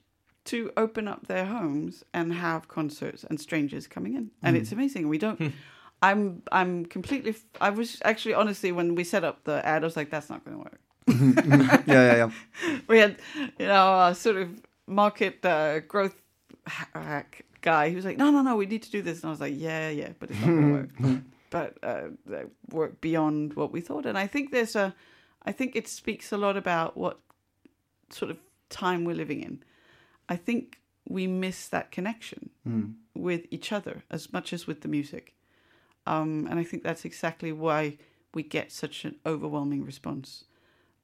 [0.47, 4.31] to open up their homes and have concerts and strangers coming in.
[4.43, 4.63] And hmm.
[4.63, 5.09] it's amazing.
[5.09, 5.49] We don't hmm.
[6.03, 9.97] I'm I'm completely I was actually honestly when we set up the ad I was
[9.97, 10.81] like that's not going to work.
[11.07, 12.79] yeah, yeah, yeah.
[12.89, 13.17] we had,
[13.59, 14.49] you know, a sort of
[14.87, 16.15] market uh, growth
[16.67, 17.91] hack guy.
[17.91, 19.21] He was like, no, no, no, we need to do this.
[19.21, 20.97] And I was like, yeah, yeah, but it's not going to work.
[20.97, 21.17] Hmm.
[21.55, 22.43] But uh, they
[22.73, 24.07] work beyond what we thought.
[24.07, 24.93] And I think there's a,
[25.45, 27.21] I think it speaks a lot about what
[28.11, 28.39] sort of
[28.71, 29.63] time we're living in.
[30.29, 32.51] I think we miss that connection
[33.15, 35.37] with each other as much as with the music.
[36.09, 37.99] Um, and I think that's exactly why
[38.35, 40.47] we get such an overwhelming response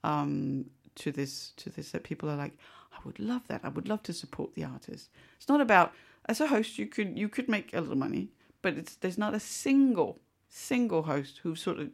[0.02, 0.64] um,
[0.96, 2.56] to this to this that people are like,
[2.92, 3.60] I would love that.
[3.62, 5.10] I would love to support the artist.
[5.36, 5.92] It's not about
[6.26, 8.32] as a host you could you could make a little money,
[8.62, 10.18] but it's there's not a single
[10.50, 11.88] single host who sort of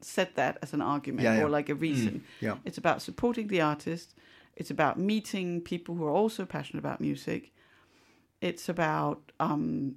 [0.00, 1.44] said that as an argument Yeah, yeah.
[1.44, 2.24] or like a mm, reason.
[2.40, 2.56] yeah.
[2.64, 4.14] It's about supporting the artist.
[4.56, 7.52] It's about meeting people who are also passionate about music.
[8.40, 9.96] It's about um,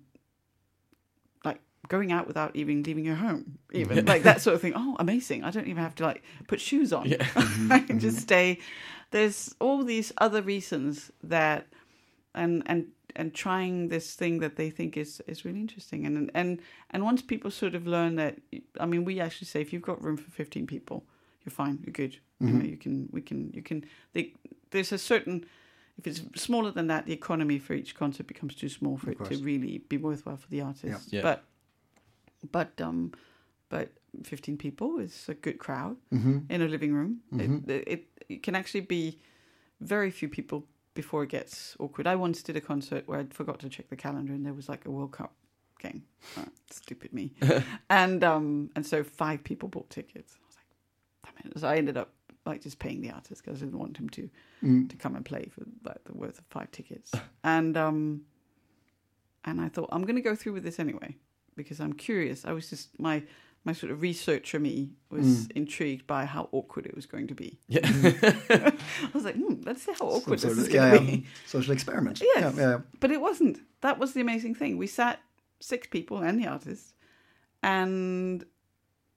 [1.44, 4.74] like going out without even leaving your home, even like that sort of thing.
[4.76, 5.44] Oh, amazing!
[5.44, 7.08] I don't even have to like put shoes on.
[7.08, 7.18] Yeah.
[7.36, 7.72] Mm-hmm.
[7.72, 8.24] I can just mm-hmm.
[8.24, 8.60] stay.
[9.12, 11.68] There's all these other reasons that,
[12.34, 16.06] and and and trying this thing that they think is is really interesting.
[16.06, 16.60] And and
[16.92, 18.38] and once people sort of learn that,
[18.80, 21.04] I mean, we actually say if you've got room for 15 people,
[21.44, 21.80] you're fine.
[21.84, 22.18] You're good.
[22.40, 23.86] You know, you can we can you can.
[24.14, 24.34] They,
[24.72, 25.46] there's a certain
[25.98, 29.18] if it's smaller than that, the economy for each concert becomes too small for it
[29.26, 31.14] to really be worthwhile for the artist.
[31.14, 31.22] Yeah.
[31.22, 31.44] But
[32.52, 33.12] but um
[33.70, 33.90] but
[34.24, 36.40] 15 people is a good crowd Mm-hmm.
[36.50, 37.20] in a living room.
[37.68, 39.20] It, it it can actually be
[39.80, 42.08] very few people before it gets awkward.
[42.08, 44.68] I once did a concert where I forgot to check the calendar and there was
[44.68, 45.34] like a World Cup
[45.80, 46.04] game.
[46.38, 47.34] Uh, stupid me.
[47.90, 50.36] and um and so five people bought tickets.
[50.36, 51.60] I was like, damn it.
[51.60, 52.10] So I ended up
[52.46, 54.30] like just paying the artist because I didn't want him to
[54.88, 57.12] to come and play for like the worth of five tickets.
[57.44, 58.22] and um
[59.44, 61.16] and I thought I'm going to go through with this anyway
[61.56, 62.46] because I'm curious.
[62.46, 63.24] I was just my
[63.64, 67.60] my sort of researcher me was intrigued by how awkward it was going to be.
[67.68, 67.82] Yeah.
[68.50, 68.74] I
[69.14, 71.12] was like, hmm, let's see how awkward Some this is going to yeah.
[71.18, 71.26] be.
[71.46, 72.22] Social experiment.
[72.36, 72.56] Yes.
[72.58, 72.78] Yeah, yeah.
[73.00, 73.60] But it wasn't.
[73.82, 74.78] That was the amazing thing.
[74.78, 75.20] We sat
[75.60, 76.94] six people and the artist,
[77.64, 78.44] and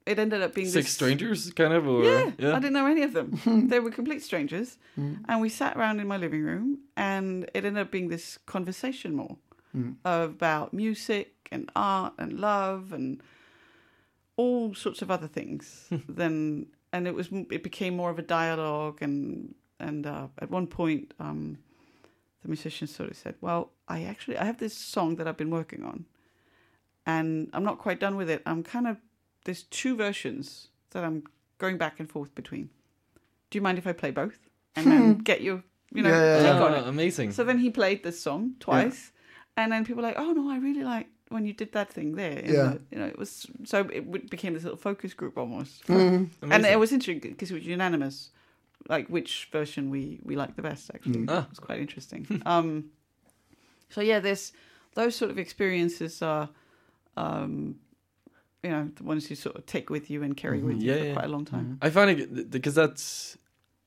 [0.07, 3.03] it ended up being Six this, strangers, kind of, or Yeah, I didn't know any
[3.03, 3.41] of them.
[3.69, 5.15] they were complete strangers, Hmm.
[5.29, 9.15] and we sat around in my living room, and it ended up being this conversation
[9.15, 9.37] more
[9.73, 9.93] Hmm.
[10.05, 13.21] about music and art and love and
[14.37, 15.89] all sorts of other things.
[16.09, 20.66] then, and it was it became more of a dialogue, and and uh, at one
[20.66, 21.59] point, um,
[22.43, 25.51] the musician sort of said, "Well, I actually I have this song that I've been
[25.51, 26.07] working on,
[27.07, 28.43] and I'm not quite done with it.
[28.47, 28.99] I'm kind of
[29.45, 31.24] there's two versions that I'm
[31.59, 32.70] going back and forth between.
[33.51, 34.39] Do you mind if I play both
[34.74, 35.62] and then get your
[35.93, 37.32] you know Yeah, yeah, take Oh, amazing.
[37.32, 39.12] So then he played this song twice,
[39.57, 42.14] and then people were like, "Oh no, I really like when you did that thing
[42.16, 42.75] there." Yeah.
[42.75, 46.53] the- you know, it was so it became this little focus group almost, Mm-hmm.
[46.53, 48.31] and it was interesting because it was unanimous,
[48.89, 50.91] like which version we we liked the best.
[50.95, 51.43] Actually, Ah.
[51.45, 52.27] it was quite interesting.
[52.47, 52.85] um,
[53.89, 54.53] so yeah, there's
[54.95, 56.49] those sort of experiences are.
[57.16, 57.77] Um,
[58.64, 61.05] you know, the ones you sort of take with you and carry with you for
[61.05, 61.12] yeah.
[61.12, 61.79] quite a long time.
[61.83, 63.37] I find it because that's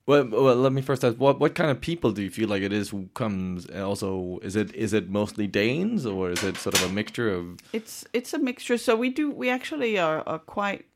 [0.08, 0.24] well.
[0.24, 2.72] Well, let me first ask what what kind of people do you feel like it
[2.72, 3.70] is who comes?
[3.70, 7.58] Also, is it is it mostly Danes or is it sort of a mixture of?
[7.72, 8.78] It's it's a mixture.
[8.78, 10.86] So we do we actually are, are quite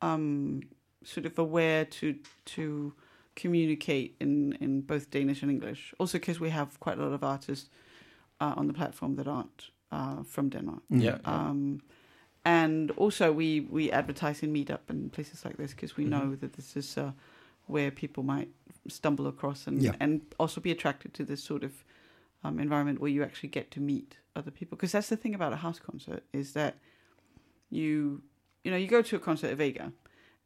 [0.00, 0.62] um,
[1.04, 2.14] sort of aware to
[2.56, 2.94] to
[3.34, 5.92] communicate in in both Danish and English.
[5.98, 7.68] Also because we have quite a lot of artists
[8.40, 10.82] uh, on the platform that aren't uh, from Denmark.
[10.88, 11.18] Yeah.
[11.24, 11.82] Um,
[12.44, 16.52] and also we we advertise in Meetup and places like this because we know that
[16.52, 17.12] this is uh,
[17.68, 18.48] where people might
[18.88, 19.94] stumble across and Yeah.
[20.00, 21.72] and also be attracted to this sort of
[22.44, 24.76] um, environment where you actually get to meet other people.
[24.76, 26.74] Because that's the thing about a house concert is that
[27.70, 28.22] you
[28.64, 29.92] you know you go to a concert at Vega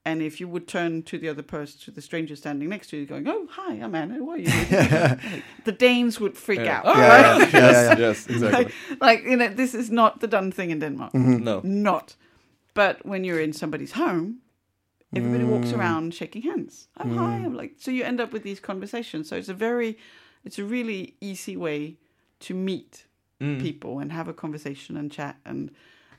[0.05, 2.97] And if you would turn to the other person, to the stranger standing next to
[2.97, 4.15] you, going, "Oh, hi, I'm Anna.
[4.15, 4.49] Who are you?"
[5.31, 6.83] Like, the Danes would freak out.
[6.87, 7.53] Oh, Yeah, right.
[7.53, 7.99] yeah, yes, yeah.
[8.07, 8.65] yes, exactly.
[8.65, 11.15] like, like you know, this is not the done thing in Denmark.
[11.15, 11.61] no.
[11.63, 12.17] Not.
[12.75, 14.42] But when you're in somebody's home,
[15.15, 16.89] everybody walks around shaking hands.
[16.99, 17.37] Oh hi.
[17.37, 19.29] I'm like so you end up with these conversations.
[19.29, 19.99] So it's a very
[20.45, 21.97] it's a really easy way
[22.41, 23.07] to meet
[23.61, 25.71] people and have a conversation and chat and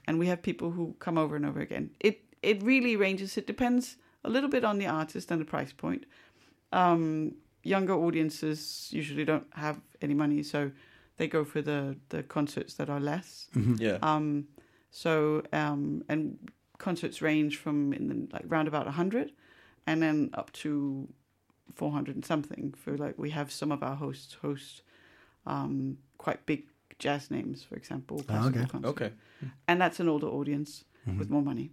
[0.07, 1.91] and we have people who come over and over again.
[1.99, 3.37] It it really ranges.
[3.37, 6.05] It depends a little bit on the artist and the price point.
[6.73, 10.71] Um, younger audiences usually don't have any money, so
[11.17, 13.47] they go for the the concerts that are less.
[13.77, 13.97] Yeah.
[14.01, 14.47] Um,
[14.91, 16.37] so um, and
[16.87, 19.27] concerts range from in the, like round about hundred,
[19.89, 21.07] and then up to
[21.79, 22.73] four hundred and something.
[22.81, 24.83] For like we have some of our hosts host
[25.45, 26.61] um, quite big
[26.99, 28.17] jazz names, for example.
[28.27, 28.69] classical okay.
[28.73, 28.91] concerts.
[29.01, 29.11] okay.
[29.69, 30.71] and that's an older audience
[31.19, 31.69] with more money.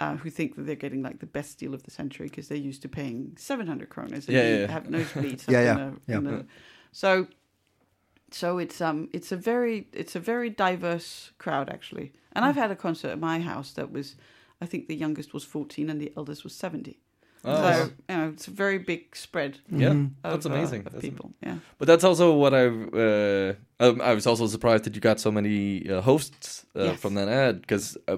[0.00, 2.66] Uh, who think that they're getting like the best deal of the century because they're
[2.70, 4.66] used to paying 700 kroners and Yeah, yeah, yeah.
[4.76, 5.42] have nosebleeds.
[5.48, 6.18] up Yeah, yeah, the- yeah.
[6.18, 6.46] in the-
[6.92, 7.10] so
[8.30, 12.48] so it's um it's a very it's a very diverse crowd actually and Hmm.
[12.48, 14.16] i've had a concert at my house that was
[14.60, 16.98] i think the youngest was 14 and the eldest was 70
[17.48, 19.90] Oh, so you know it's a very big spread yeah,
[20.24, 20.80] of, that's uh, amazing.
[20.86, 22.92] of That's people yeah But that's also what I've.
[22.92, 27.00] Uh, um, I was also surprised that you got so many uh, hosts uh, Yes.
[27.00, 28.16] from that ad because, uh,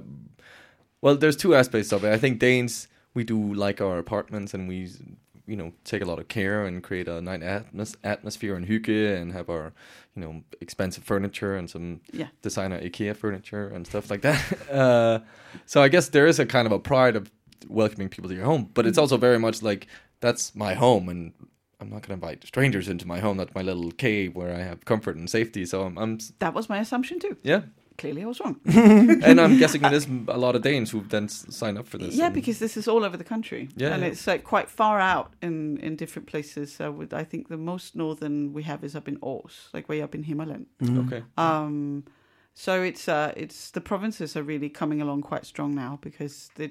[1.03, 2.13] well, there's two aspects of it.
[2.15, 4.89] I think Danes we do like our apartments and we,
[5.49, 9.17] you know, take a lot of care and create a nice atmos- atmosphere and hygge
[9.21, 9.73] and have our,
[10.15, 12.29] you know, expensive furniture and some Yeah.
[12.43, 14.71] designer IKEA furniture and stuff like that.
[14.71, 15.21] uh,
[15.67, 17.31] so I guess there is a kind of a pride of
[17.69, 19.87] welcoming people to your home, but it's also very much like
[20.21, 21.33] that's my home and
[21.81, 23.37] I'm not going to invite strangers into my home.
[23.37, 25.65] That's my little cave where I have comfort and safety.
[25.65, 27.63] So I'm, I'm that was my assumption too yeah.
[27.99, 28.57] Clearly i was wrong
[29.29, 32.15] and I'm guessing there's a lot of Danes who then s- sign up for this.
[32.15, 33.69] Yeah, and- because this is all over the country.
[33.77, 34.09] Yeah, and yeah.
[34.11, 36.79] it's like quite far out in in different places.
[36.79, 40.15] With, I think the most northern we have is up in Aars, like way up
[40.15, 40.67] in Himmerland.
[41.07, 42.05] okay, Um,
[42.55, 46.71] so it's uh, it's the provinces are really coming along quite strong now because they,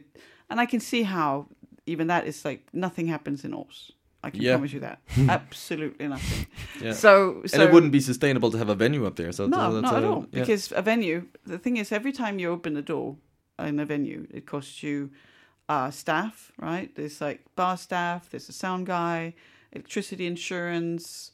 [0.49, 1.47] and I can see how
[1.85, 3.91] even that is like nothing happens in Aars.
[4.23, 4.53] I can Yeah.
[4.55, 5.01] promise you that.
[5.29, 6.47] Absolutely nothing.
[6.81, 6.93] yeah.
[6.93, 9.31] So, so and it wouldn't be sustainable to have a venue up there.
[9.31, 10.25] So no, that's not at all.
[10.31, 10.39] yeah.
[10.41, 13.17] Because a venue, the thing is, every time you open the door
[13.59, 15.11] in a venue, it costs you
[15.69, 16.93] uh, staff, right?
[16.95, 19.33] There's like bar staff, there's a sound guy,
[19.71, 21.31] electricity insurance.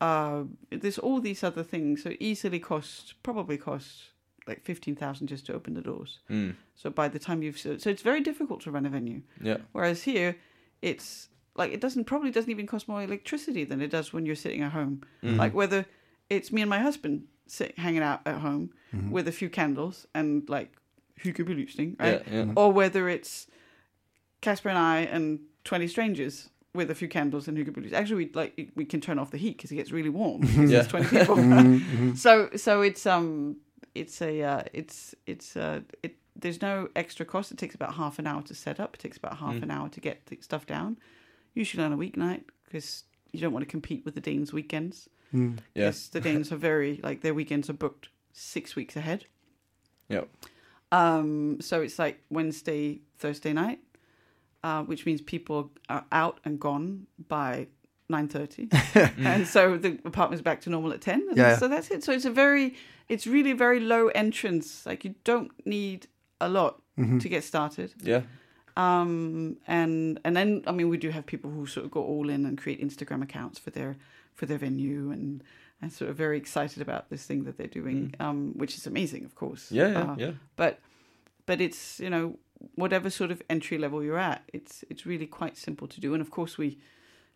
[0.00, 2.02] Uh, there's all these other things.
[2.02, 4.10] So it easily costs, probably costs
[4.46, 6.18] like fifteen thousand just to open the doors.
[6.30, 9.22] Mm, So by the time you've so, so it's very difficult to run a venue.
[9.40, 10.36] yeah, Whereas here,
[10.82, 14.36] it's like it doesn't probably doesn't even cost more electricity than it does when you're
[14.36, 15.02] sitting at home.
[15.22, 15.38] Mm-hmm.
[15.38, 15.86] Like whether
[16.30, 18.70] it's me and my husband sit, hanging out at home
[19.10, 20.72] with a few candles and like
[21.22, 22.22] hyggebelysning, right?
[22.26, 22.52] Yeah, yeah.
[22.56, 23.46] Or whether it's
[24.40, 27.92] Casper and I and twenty strangers with a few candles and hyggebelysning.
[27.92, 30.42] Actually, we like we can turn off the heat because it gets really warm.
[30.56, 30.66] Yeah.
[30.66, 32.16] There's twenty people.
[32.16, 33.56] so so it's um
[33.94, 37.50] it's a uh, it's it's uh it there's no extra cost.
[37.50, 38.94] It takes about half an hour to set up.
[38.94, 40.98] It takes about half an hour to get the stuff down.
[41.56, 43.02] Usually on a weeknight because
[43.32, 45.08] you don't want to compete with the Danes' weekends.
[45.74, 49.24] yeah, the Danes are very like their weekends are booked six weeks ahead.
[50.08, 50.22] yeah.
[50.92, 53.80] Um, so it's like Wednesday, Thursday night,
[54.62, 57.66] uh, which means people are out and gone by
[58.08, 58.68] nine thirty,
[59.18, 61.26] and so the apartment's back to normal at ten.
[61.28, 61.56] And Yeah, yeah.
[61.58, 62.04] So that's it.
[62.04, 62.76] So it's a very,
[63.08, 64.86] it's really very low entrance.
[64.86, 66.06] Like you don't need
[66.40, 66.80] a lot
[67.20, 67.92] to get started.
[68.02, 68.22] yeah.
[68.76, 72.28] Um, and and then I mean we do have people who sort of go all
[72.28, 73.96] in and create Instagram accounts for their
[74.34, 75.42] for their venue and
[75.80, 79.24] and sort of very excited about this thing that they're doing, um, which is amazing,
[79.24, 79.70] of course.
[79.70, 79.74] Mm.
[79.76, 80.30] Yeah, yeah, Uh, yeah.
[80.56, 80.80] But
[81.46, 82.38] but it's you know
[82.74, 86.12] whatever sort of entry level you're at, it's it's really quite simple to do.
[86.14, 86.78] And of course we.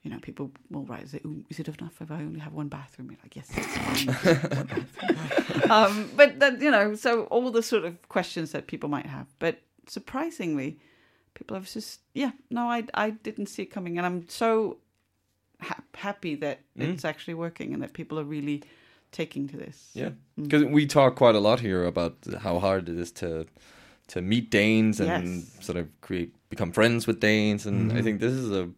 [0.02, 2.68] You know, people will write and say, Ooh, it enough if I only have one
[2.68, 7.84] bathroom?" You're like, "Yes, it's bathroom." um, but then, you know, so all the sort
[7.84, 9.26] of questions that people might have.
[9.38, 10.78] But surprisingly,
[11.34, 14.76] people have just yeah no i i didn't see it coming and i'm so
[15.60, 18.62] ha- happy that it's actually working and that people are really
[19.12, 20.44] taking to this Yeah, Mm.
[20.44, 23.46] because we talk quite a lot here about how hard it is to
[24.08, 25.64] to meet Danes and Yes.
[25.66, 27.98] sort of create become friends with Danes, and Mm-hmm.
[27.98, 28.68] I think this is a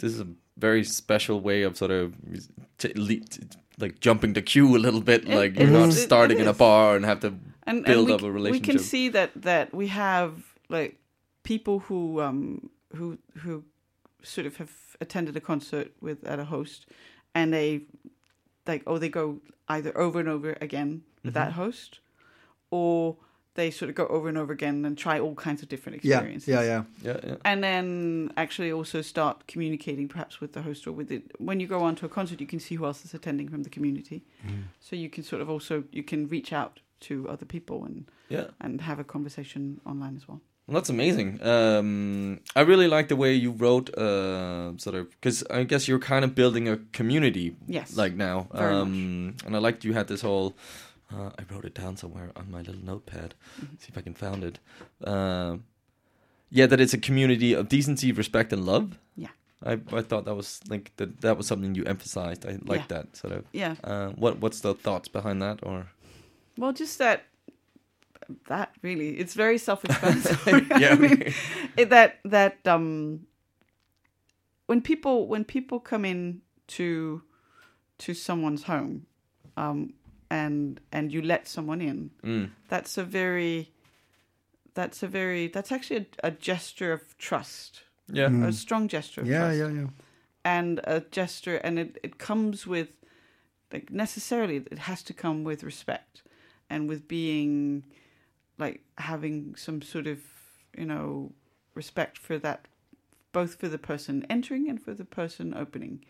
[0.00, 2.14] this is a very special way of sort of
[2.78, 3.42] t- le- t-
[3.78, 5.24] like jumping the queue a little bit.
[5.28, 7.32] It- like you're not it- starting it in a bar and have to
[7.66, 8.66] and, build and we, up a relationship.
[8.66, 10.32] we can see that that we have
[10.68, 10.96] like
[11.42, 13.64] people who um who who
[14.22, 16.86] sort of have attended a concert with at a host
[17.34, 17.82] and they
[18.66, 21.60] like oh they go either over and over again with that Mm-hmm.
[21.60, 22.00] host
[22.70, 23.16] or
[23.54, 26.46] they sort of go over and over again and try all kinds of different experiences.
[26.48, 26.82] yeah, yeah.
[27.02, 27.36] Yeah, yeah.
[27.44, 31.22] And then actually also start communicating perhaps with the host or with it.
[31.38, 33.64] When you go on to a concert, you can see who else is attending from
[33.64, 34.22] the community.
[34.78, 38.46] So you can sort of also you can reach out to other people and Yeah.
[38.60, 40.40] and have a conversation online as well.
[40.68, 41.42] Well, that's amazing.
[41.42, 45.98] Um, I really like the way you wrote, uh, sort of, because I guess you're
[45.98, 47.96] kind of building a community, Yes.
[47.96, 48.48] like now.
[48.52, 48.82] Very much.
[48.82, 50.54] um, and I liked you had this whole.
[51.10, 53.34] Uh, I wrote it down somewhere on my little notepad.
[53.56, 53.76] Mm-hmm.
[53.78, 54.58] See if I can find it.
[55.08, 55.64] Um
[56.50, 58.98] yeah, that it's a community of decency, respect, and love.
[59.16, 59.28] Yeah.
[59.62, 61.20] I, I thought that was like that.
[61.20, 62.44] That was something you emphasized.
[62.46, 62.86] I like Yeah.
[62.96, 63.44] that sort of.
[63.52, 63.74] Yeah.
[63.84, 65.60] Uh, what What's the thoughts behind that?
[65.62, 65.86] Or
[66.58, 67.24] Well, just that.
[68.48, 70.66] That really, it's very self-explanatory.
[70.80, 71.34] Yeah, I mean,
[71.76, 73.26] it, that that um,
[74.66, 76.42] when people when people come in
[76.76, 77.22] to
[77.98, 79.06] to someone's home,
[79.56, 79.94] um,
[80.30, 82.50] and and you let someone in, Mm.
[82.68, 83.72] that's a very
[84.74, 89.26] that's a very that's actually a, a gesture of trust, yeah, a strong gesture of
[89.26, 89.30] Mm.
[89.30, 89.86] Yeah, trust yeah, yeah.
[90.44, 92.88] and a gesture and it, it comes with
[93.72, 96.22] like necessarily it has to come with respect
[96.70, 97.84] and with being
[98.58, 100.18] like having some sort of
[100.76, 101.32] you know
[101.74, 102.66] respect for that
[103.32, 106.04] both for the person entering and for the person opening.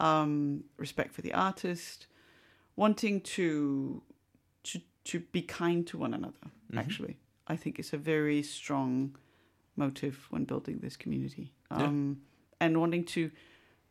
[0.00, 2.06] Um respect for the artist
[2.76, 4.02] wanting to
[4.64, 7.16] to to be kind to one another actually.
[7.46, 9.16] I think it's a very strong
[9.76, 11.52] motive when building this community.
[11.70, 12.20] Um
[12.60, 13.30] and wanting to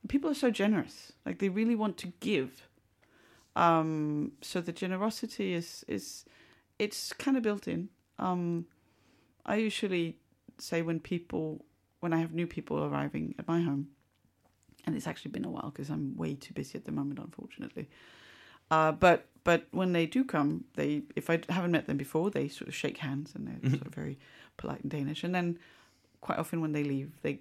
[0.07, 1.11] people are so generous.
[1.25, 2.67] Like they really want to give.
[3.55, 6.25] Um so the generosity is is
[6.79, 7.89] it's kind of built in.
[8.19, 8.65] Um
[9.45, 10.17] i usually
[10.57, 11.63] say when people
[12.01, 13.87] when i have new people arriving at my home
[14.85, 17.87] and it's actually been a while because i'm way too busy at the moment unfortunately.
[18.69, 22.47] Uh but but when they do come they if i haven't met them before they
[22.47, 24.17] sort of shake hands and they're sort of very
[24.57, 25.23] polite and danish.
[25.23, 25.57] And then
[26.21, 27.39] quite often when they leave they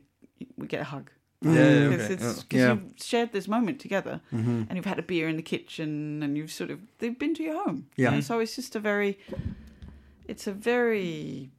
[0.57, 1.11] we get a hug
[1.43, 2.43] Yeah, yeah, because okay, it's yeah.
[2.49, 2.73] because Yeah.
[2.75, 6.51] you've shared this moment together and you've had a beer in the kitchen and you've
[6.51, 7.87] sort of they've been to your home.
[7.97, 8.13] Yeah.
[8.13, 9.19] and so it's just a very
[10.27, 11.51] it's a very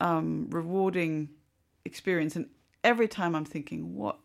[0.00, 1.28] um rewarding
[1.84, 2.46] experience and
[2.84, 4.18] every time i'm thinking what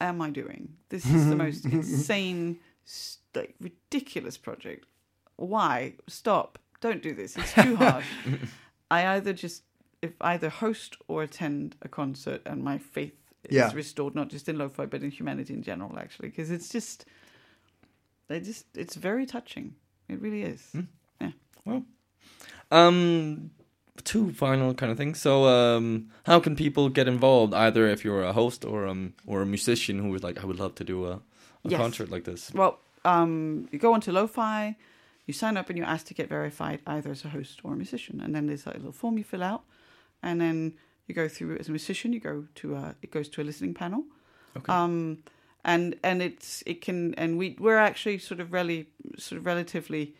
[0.00, 0.74] am i doing?
[0.88, 4.86] This is the most insane s- like ridiculous project.
[5.36, 5.94] Why?
[6.06, 6.58] Stop.
[6.80, 7.36] Don't do this.
[7.36, 8.04] It's too hard
[8.90, 9.62] i either just
[10.02, 13.14] if either host or attend a concert and my faith
[13.50, 13.72] is Yeah.
[13.74, 17.04] restored not just in lo-fi but in humanity in general actually because it's just
[18.28, 19.74] they just it's very touching
[20.08, 20.62] it really is
[21.20, 21.32] yeah
[21.64, 21.82] Well,
[22.70, 23.50] Um,
[24.04, 25.20] two final kind of things.
[25.20, 27.54] So, um, how can people get involved?
[27.54, 30.46] Either if you're a host or um or a musician who who is like, I
[30.46, 31.12] would love to do a,
[31.64, 31.78] a Yes.
[31.80, 32.52] concert like this.
[32.54, 34.76] well um you go onto lo-fi
[35.26, 37.76] you sign up and you're asked to get verified either as a host or a
[37.76, 39.62] musician and then there's like a little form you fill out
[40.22, 40.72] and then
[41.06, 43.74] you go through as a musician you go to a it goes to a listening
[43.74, 44.04] panel
[44.56, 44.72] Okay.
[44.72, 45.18] um
[45.64, 48.88] and and it's it can and we we're actually sort of really
[49.18, 50.14] sort of relatively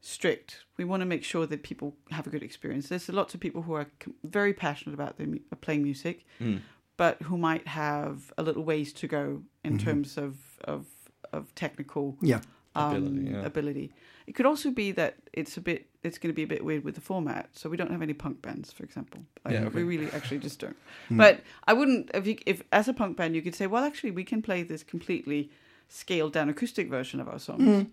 [0.00, 3.40] strict we want to make sure that people have a good experience there's lots of
[3.40, 3.86] people who are
[4.24, 6.60] very passionate about their, mu- playing music Mm.
[6.96, 10.86] but who might have a little ways to go in terms of of
[11.32, 12.40] of technical Yeah.
[12.74, 13.44] um, Ability, yeah.
[13.44, 13.92] ability.
[14.26, 16.84] It could also be that it's a bit it's going to be a bit weird
[16.84, 17.50] with the format.
[17.52, 19.20] So we don't have any punk bands, for example.
[19.44, 19.76] Like, Yeah, okay.
[19.76, 20.76] We really actually just don't.
[21.10, 24.10] But I wouldn't if you if as a punk band you could say, well, actually
[24.12, 25.50] we can play this completely
[25.88, 27.86] scaled down acoustic version of our songs.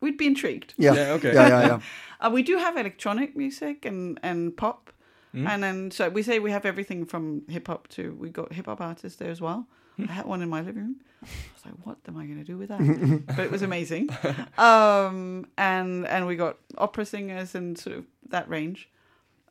[0.00, 0.74] We'd be intrigued.
[0.76, 0.94] Yeah.
[0.94, 1.34] Yeah, okay.
[1.34, 1.80] Yeah, yeah, yeah.
[2.20, 4.90] Uh, we do have electronic music and, and pop.
[5.34, 5.48] Mm.
[5.48, 8.66] And then, so we say we have everything from hip hop to, we got hip
[8.66, 9.66] hop artists there as well.
[9.98, 10.96] I had one in my living room.
[11.22, 13.22] I was like, what am I going to do with that?
[13.36, 14.10] but it was amazing.
[14.58, 18.88] Um, and, and we got opera singers and sort of that range.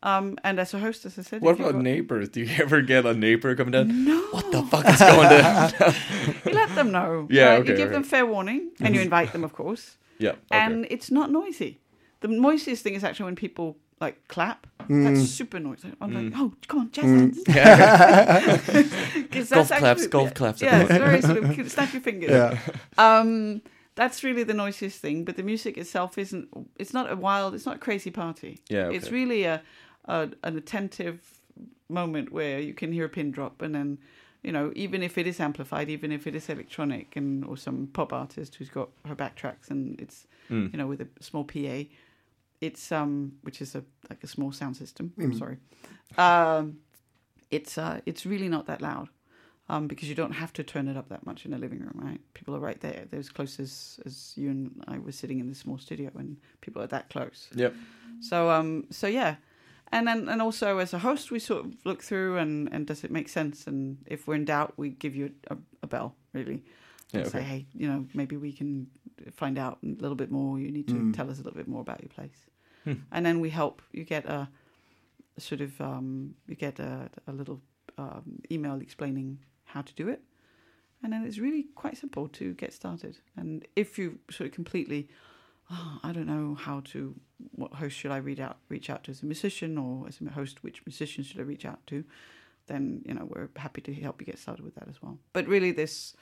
[0.04, 2.28] Um, and as a hostess, I said, What about got- neighbors?
[2.30, 4.04] Do you ever get a neighbor coming down?
[4.06, 4.20] No.
[4.32, 5.72] What the fuck is going on?
[6.46, 7.28] You let them know.
[7.32, 7.60] Yeah, right?
[7.62, 7.94] okay, You give okay.
[7.94, 9.98] them fair warning and you invite them, of course.
[10.20, 10.32] yeah.
[10.32, 10.39] Okay.
[10.52, 11.80] and it's not noisy.
[12.20, 14.68] The noisiest thing is actually when people like clap.
[14.89, 15.16] Mm.
[15.16, 15.94] That's super noisy.
[16.02, 17.44] I'm like, oh, come on, jazz hands.
[17.46, 22.02] 'Cause Golf that's claps, actually- golf yeah, claps Yeah, it's very sort of snap your
[22.02, 22.32] fingers.
[22.32, 22.60] Yeah.
[22.98, 23.62] Um,
[23.96, 25.24] that's really the noisiest thing.
[25.24, 26.50] But the music itself isn't.
[26.78, 27.54] It's not a wild.
[27.54, 28.60] It's not a crazy party.
[28.70, 29.62] Yeah, It's really a,
[30.06, 31.22] a an attentive
[31.89, 33.98] moment where you can hear a pin drop and then.
[34.46, 37.88] You know, even if it is amplified, even if it is electronic, and or some
[37.94, 40.74] pop artist who's got her backtracks and it's Mm.
[40.74, 41.86] you know, with a small PA.
[42.68, 45.05] It's um, which is a like a small sound system.
[45.18, 45.24] Mm.
[45.24, 45.57] I'm sorry.
[46.18, 46.78] Um,
[47.49, 49.09] it's uh, it's really not that loud,
[49.70, 51.99] um, because you don't have to turn it up that much in a living room,
[52.07, 52.22] right?
[52.34, 52.99] People are right there.
[53.09, 56.38] They're as close as as you and I were sitting in this small studio, and
[56.61, 57.49] people are that close.
[57.55, 57.74] Yep.
[58.22, 59.36] So um, so yeah,
[59.91, 63.03] and then and also as a host, we sort of look through and and does
[63.03, 63.68] it make sense?
[63.68, 66.64] And if we're in doubt, we give you a, a bell really,
[67.14, 68.88] and Yeah, say, hey, you know, maybe we can
[69.32, 70.59] find out a little bit more.
[70.59, 72.39] You need to tell us a little bit more about your place,
[73.11, 74.49] and then we help you get a
[75.38, 77.61] sort of um, you get a, a little
[77.97, 80.21] um, email explaining how to do it,
[81.01, 83.17] and then it's really quite simple to get started.
[83.36, 85.09] And if you sort of completely,
[85.71, 87.15] oh, I don't know how to,
[87.55, 90.31] what host should I reach out reach out to as a musician, or as a
[90.31, 92.03] host, which musician should I reach out to?
[92.67, 95.17] Then you know we're happy to help you get started with that as well.
[95.34, 96.15] But really, this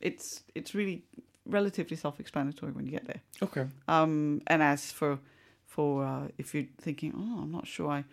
[0.00, 1.04] it's it's really
[1.48, 3.20] relatively self-explanatory when you get there.
[3.42, 3.66] Okay.
[3.86, 5.18] Um, and as for
[5.66, 8.04] for uh, if you're thinking, oh, I'm not sure I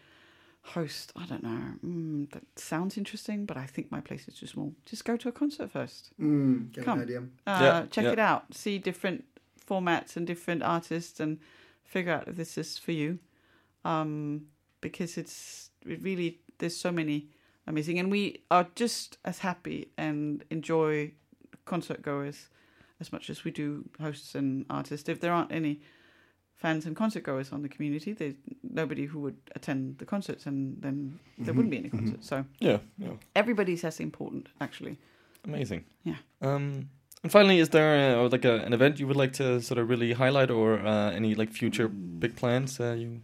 [0.67, 4.47] host, I don't know, mm, that sounds interesting, but I think my place is too
[4.47, 4.73] small.
[4.85, 6.11] Just go to a concert first.
[6.19, 6.99] Mm, get Come.
[6.99, 7.19] an idea.
[7.45, 8.11] Uh, Yeah, check yeah.
[8.11, 8.53] it out.
[8.53, 9.25] See different
[9.69, 11.39] formats and different artists, and
[11.83, 13.19] figure out if this is for you.
[13.85, 14.47] Um,
[14.81, 17.27] because it's it really there's so many
[17.67, 21.11] amazing, and we are just as happy and enjoy
[21.65, 22.47] concert goers
[22.99, 25.09] as much as we do hosts and artists.
[25.09, 25.81] If there aren't any
[26.55, 30.81] fans and concert goers on the community, there's nobody who would attend the concerts, and
[30.81, 32.27] then there wouldn't be any concerts.
[32.27, 32.77] So Yeah.
[32.97, 33.15] Yeah.
[33.35, 34.97] everybody's as important, actually.
[35.45, 35.83] Amazing.
[36.05, 36.15] Yeah.
[36.41, 36.89] Um,
[37.23, 39.89] and finally, is there uh, like a, an event you would like to sort of
[39.89, 42.79] really highlight, or uh, any like future big plans?
[42.79, 43.21] Uh, you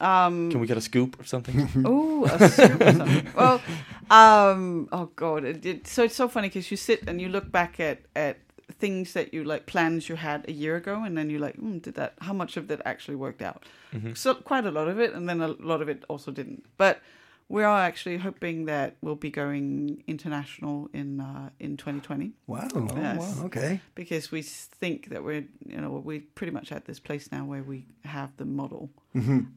[0.00, 1.68] Um, can we get a scoop or something?
[1.84, 3.26] Oh, a or something.
[3.36, 3.60] well,
[4.10, 7.50] um, oh god, it, it, so it's so funny because you sit and you look
[7.52, 8.36] back at at
[8.78, 11.80] things that you like plans you had a year ago, and then you're like, mm,
[11.82, 12.14] did that?
[12.20, 13.64] How much of that actually worked out?
[14.14, 16.64] So quite a lot of it, and then a lot of it also didn't.
[16.76, 17.00] But
[17.48, 22.68] we are actually hoping that we'll be going international in uh, in 2020 Wow.
[22.94, 23.18] Yes.
[23.36, 23.46] wow.
[23.46, 23.80] Okay.
[23.96, 27.64] because we think that we're you know we're pretty much at this place now where
[27.64, 28.90] we have the model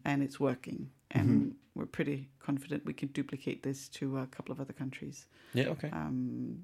[0.04, 4.60] and it's working and we're pretty confident we can duplicate this to a couple of
[4.60, 5.68] other countries yeah.
[5.68, 5.90] Okay.
[5.92, 6.64] um,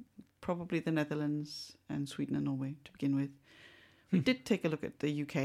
[0.49, 3.29] probably the netherlands and sweden and norway to begin with
[4.11, 4.23] we hmm.
[4.23, 5.37] did take a look at the uk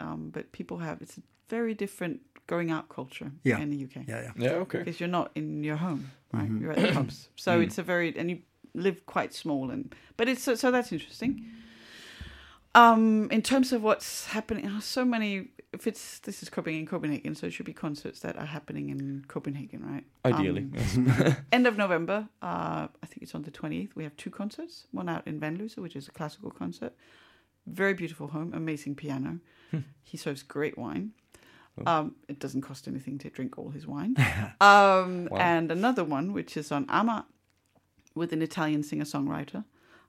[0.00, 3.58] um, but people have it's a very different going out culture Yeah.
[3.58, 4.32] in the uk Yeah, yeah.
[4.44, 4.50] Yeah.
[4.64, 4.78] Okay.
[4.78, 6.44] because you're not in your home, right?
[6.44, 6.60] Mm-hmm.
[6.62, 7.64] You're at the pubs, so mm.
[7.64, 8.38] it's a very and you
[8.86, 11.32] live quite small and but it's so, so that's interesting.
[12.74, 15.48] Um, in terms of what's happening, oh, so many.
[15.72, 19.24] If it's this is Copenhagen, Copenhagen, so it should be concerts that are happening in
[19.28, 20.04] Copenhagen, right?
[20.24, 20.68] Ideally.
[20.96, 22.28] Um, end of November.
[22.42, 23.94] Uh, I think it's on the twentieth.
[23.96, 24.86] We have two concerts.
[24.92, 26.94] One out in Vanløse, which is a classical concert.
[27.66, 29.38] Very beautiful home, amazing piano.
[30.02, 31.12] he serves great wine.
[31.86, 34.14] Um, it doesn't cost anything to drink all his wine.
[34.60, 37.26] um, And another one, which is on Ama,
[38.14, 39.64] with an Italian singer-songwriter,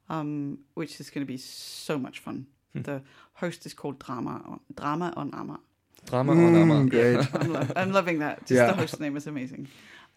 [0.10, 2.48] um, which is going to be so much fun.
[2.76, 3.02] The
[3.34, 5.60] host is called Drama on, Drama on Ama.
[6.06, 6.90] Drama on Amager.
[6.90, 7.36] Great.
[7.42, 8.40] I'm, lo- I'm loving that.
[8.40, 8.68] Just Yeah.
[8.68, 9.68] the host name is amazing.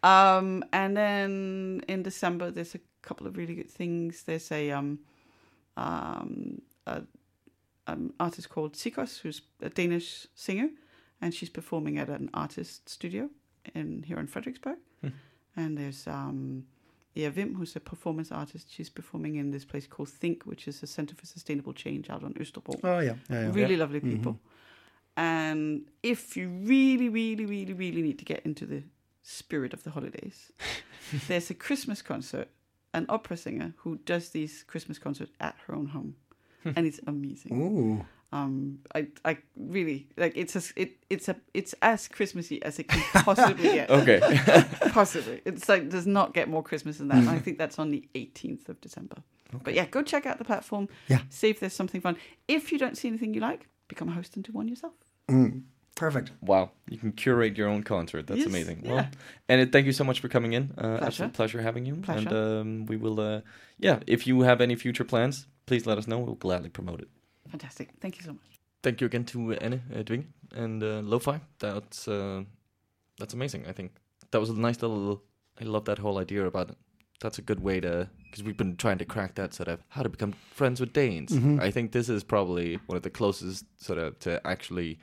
[0.03, 4.23] Um, and then in December, there's a couple of really good things.
[4.25, 5.01] There's a um,
[5.77, 7.03] um, a,
[7.87, 10.69] an artist called Sikos, who's a Danish singer,
[11.21, 13.29] and she's performing at an artist studio
[13.75, 14.77] in here in Frederiksberg.
[15.59, 16.65] And there's um,
[17.17, 18.67] Ea Vim, who's a performance artist.
[18.71, 22.23] She's performing in this place called Think, which is a Center for Sustainable Change out
[22.23, 23.15] on Østerbro Oh yeah.
[23.31, 23.43] Yeah.
[23.43, 23.53] yeah.
[23.53, 24.33] really lovely people.
[24.33, 25.21] Mm-hmm.
[25.21, 28.83] And if you really, really, really, really need to get into the
[29.23, 30.53] spirit of the holidays,
[31.29, 32.49] there's a Christmas concert,
[32.93, 36.17] an opera singer who does these Christmas concerts at her own home,
[36.65, 37.53] and it's amazing.
[37.53, 38.05] Ooh.
[38.33, 42.89] Um, I, I really like it's a, it, it's a, it's as Christmassy as it
[42.89, 43.89] can possibly get.
[43.99, 44.21] Okay.
[44.91, 47.19] Possibly, it's like does not get more Christmas than that.
[47.19, 49.17] And I think that's on the 18th of December.
[49.63, 50.89] But yeah, go check out the platform.
[51.09, 51.21] Yeah.
[51.31, 52.17] see if there's something fun.
[52.49, 54.95] If you don't see anything you like, become a host into one yourself.
[55.95, 56.31] Perfect.
[56.43, 58.27] Wow, you can curate your own concert.
[58.27, 58.83] That's Yes, amazing.
[58.85, 58.93] yeah.
[58.93, 59.09] Well,
[59.49, 60.75] and it, thank you so much for coming in.
[60.77, 61.05] Uh, Pleasure.
[61.07, 61.95] Absolute pleasure having you.
[61.97, 62.29] Pleasure.
[62.29, 63.41] And um, we will, uh,
[63.79, 66.19] yeah, if you have any future plans, please let us know.
[66.19, 67.09] We'll gladly promote it.
[67.51, 67.91] Fantastic.
[68.01, 68.41] Thank you so much.
[68.83, 71.41] Thank you again to Anne uh, Dvinge and uh, Lo-Fi.
[71.59, 72.43] That's uh,
[73.19, 73.67] that's amazing.
[73.67, 73.93] I think
[74.31, 75.23] that was a nice little.
[75.61, 76.77] I love that whole idea about it.
[77.21, 80.03] That's a good way to because we've been trying to crack that sort of how
[80.03, 81.33] to become friends with Danes.
[81.61, 84.99] I think this is probably one of the closest sort of to actually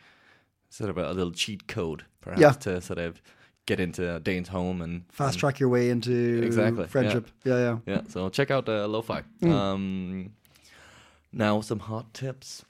[0.70, 2.52] sort of a, a little cheat code, perhaps Yeah.
[2.52, 3.22] to sort of
[3.66, 7.30] get into Dane's home and Fast and- track your way into Exactly, friendship.
[7.44, 7.78] Yeah, yeah.
[7.96, 9.24] Yeah, so check out uh, Lo-Fi.
[9.44, 10.32] Um,
[11.34, 12.64] now some hot tips.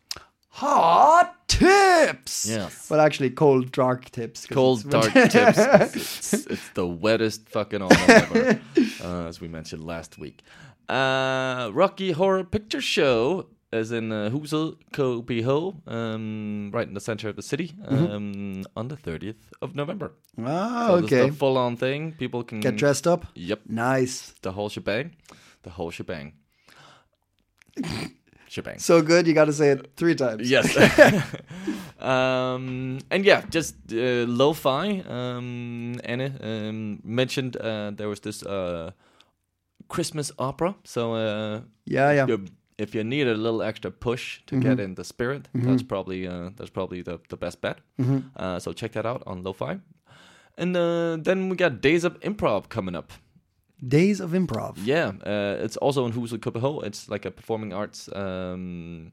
[0.58, 2.48] Hot tips.
[2.48, 2.88] Yes.
[2.90, 4.46] Well, actually, cold dark tips.
[4.46, 5.58] Cold dark tips.
[5.58, 8.60] It's, it's, it's the wettest fucking autumn ever,
[9.04, 10.44] uh, as we mentioned last week.
[10.88, 17.30] Uh, Rocky Horror Picture Show is in uh, Huset, KBH, um, right in the center
[17.30, 20.12] of the city, um, on the 30th of November.
[20.40, 21.30] Ah, So this okay.
[21.32, 22.12] the full-on thing.
[22.12, 23.26] People can Get dressed up.
[23.34, 24.36] Yep, Nice.
[24.44, 25.16] the whole shebang,
[25.64, 26.34] the whole shebang,
[28.54, 28.80] shebang.
[28.80, 30.50] So good, you got to say it three times.
[30.50, 30.68] Yes.
[32.00, 35.04] um, and yeah, just uh, lo-fi.
[35.08, 38.92] Um, Anne um, mentioned uh, there was this uh,
[39.88, 40.76] Christmas opera.
[40.84, 42.28] So uh, Yeah, yeah.
[42.28, 42.46] you-
[42.80, 46.50] if you need a little extra push to get in the spirit, that's probably uh,
[46.58, 47.78] that's probably the, the best bet.
[48.36, 49.80] Uh, so check that out on lo-fi.
[50.58, 53.12] And uh, then we got Days of Improv coming up.
[53.88, 54.78] Days of Improv.
[54.84, 56.86] Yeah, uh, it's also in Huset København.
[56.86, 59.12] It's like a performing arts um,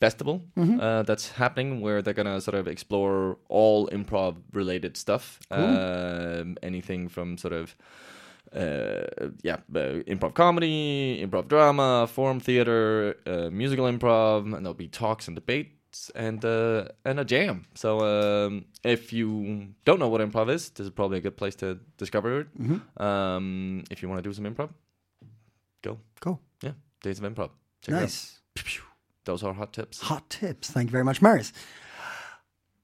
[0.00, 0.42] festival
[0.80, 5.38] uh, that's happening where they're gonna sort of explore all improv related stuff.
[5.50, 7.76] Um, anything from sort of
[8.54, 14.88] uh, yeah, uh, improv comedy, improv drama, forum theater, uh, musical improv, and there'll be
[14.88, 15.79] talks and debates
[16.14, 17.66] and uh, and a jam.
[17.74, 21.56] So um, if you don't know what improv is, this is probably a good place
[21.56, 22.46] to discover it.
[22.96, 24.70] Um, if you want to do some improv,
[25.82, 25.98] go.
[26.20, 26.40] Cool.
[26.62, 26.72] Yeah,
[27.02, 27.50] Days of Improv.
[27.82, 28.40] Check it Nice.
[29.24, 30.00] Those are hot tips.
[30.00, 30.70] Hot tips.
[30.70, 31.52] Thank you very much, Marius.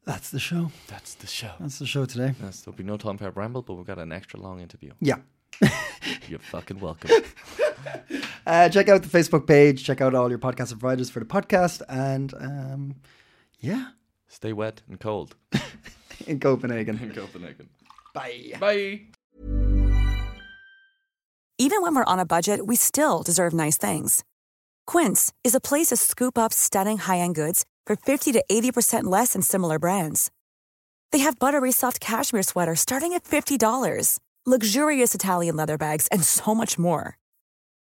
[0.05, 0.71] That's the show.
[0.87, 1.51] That's the show.
[1.59, 2.35] That's the show today.
[2.43, 4.93] Yes, there'll be no time for a ramble, but we've got an extra long interview.
[5.01, 5.17] Yeah.
[6.29, 7.11] You're fucking welcome.
[8.47, 9.83] Uh, check out the Facebook page.
[9.83, 11.83] Check out all your podcast providers for the podcast.
[11.89, 12.95] And um,
[13.59, 13.89] yeah,
[14.29, 15.35] Stay wet and cold
[16.27, 16.99] in Copenhagen.
[17.03, 17.69] in Copenhagen.
[18.15, 18.53] Bye.
[18.61, 19.01] Bye.
[21.59, 24.25] Even when we're on a budget, we still deserve nice things.
[24.87, 29.33] Quince is a place to scoop up stunning high-end goods for 50 to 80% less
[29.33, 30.31] than similar brands.
[31.13, 36.55] They have buttery soft cashmere sweaters starting at $50, luxurious Italian leather bags, and so
[36.55, 37.17] much more.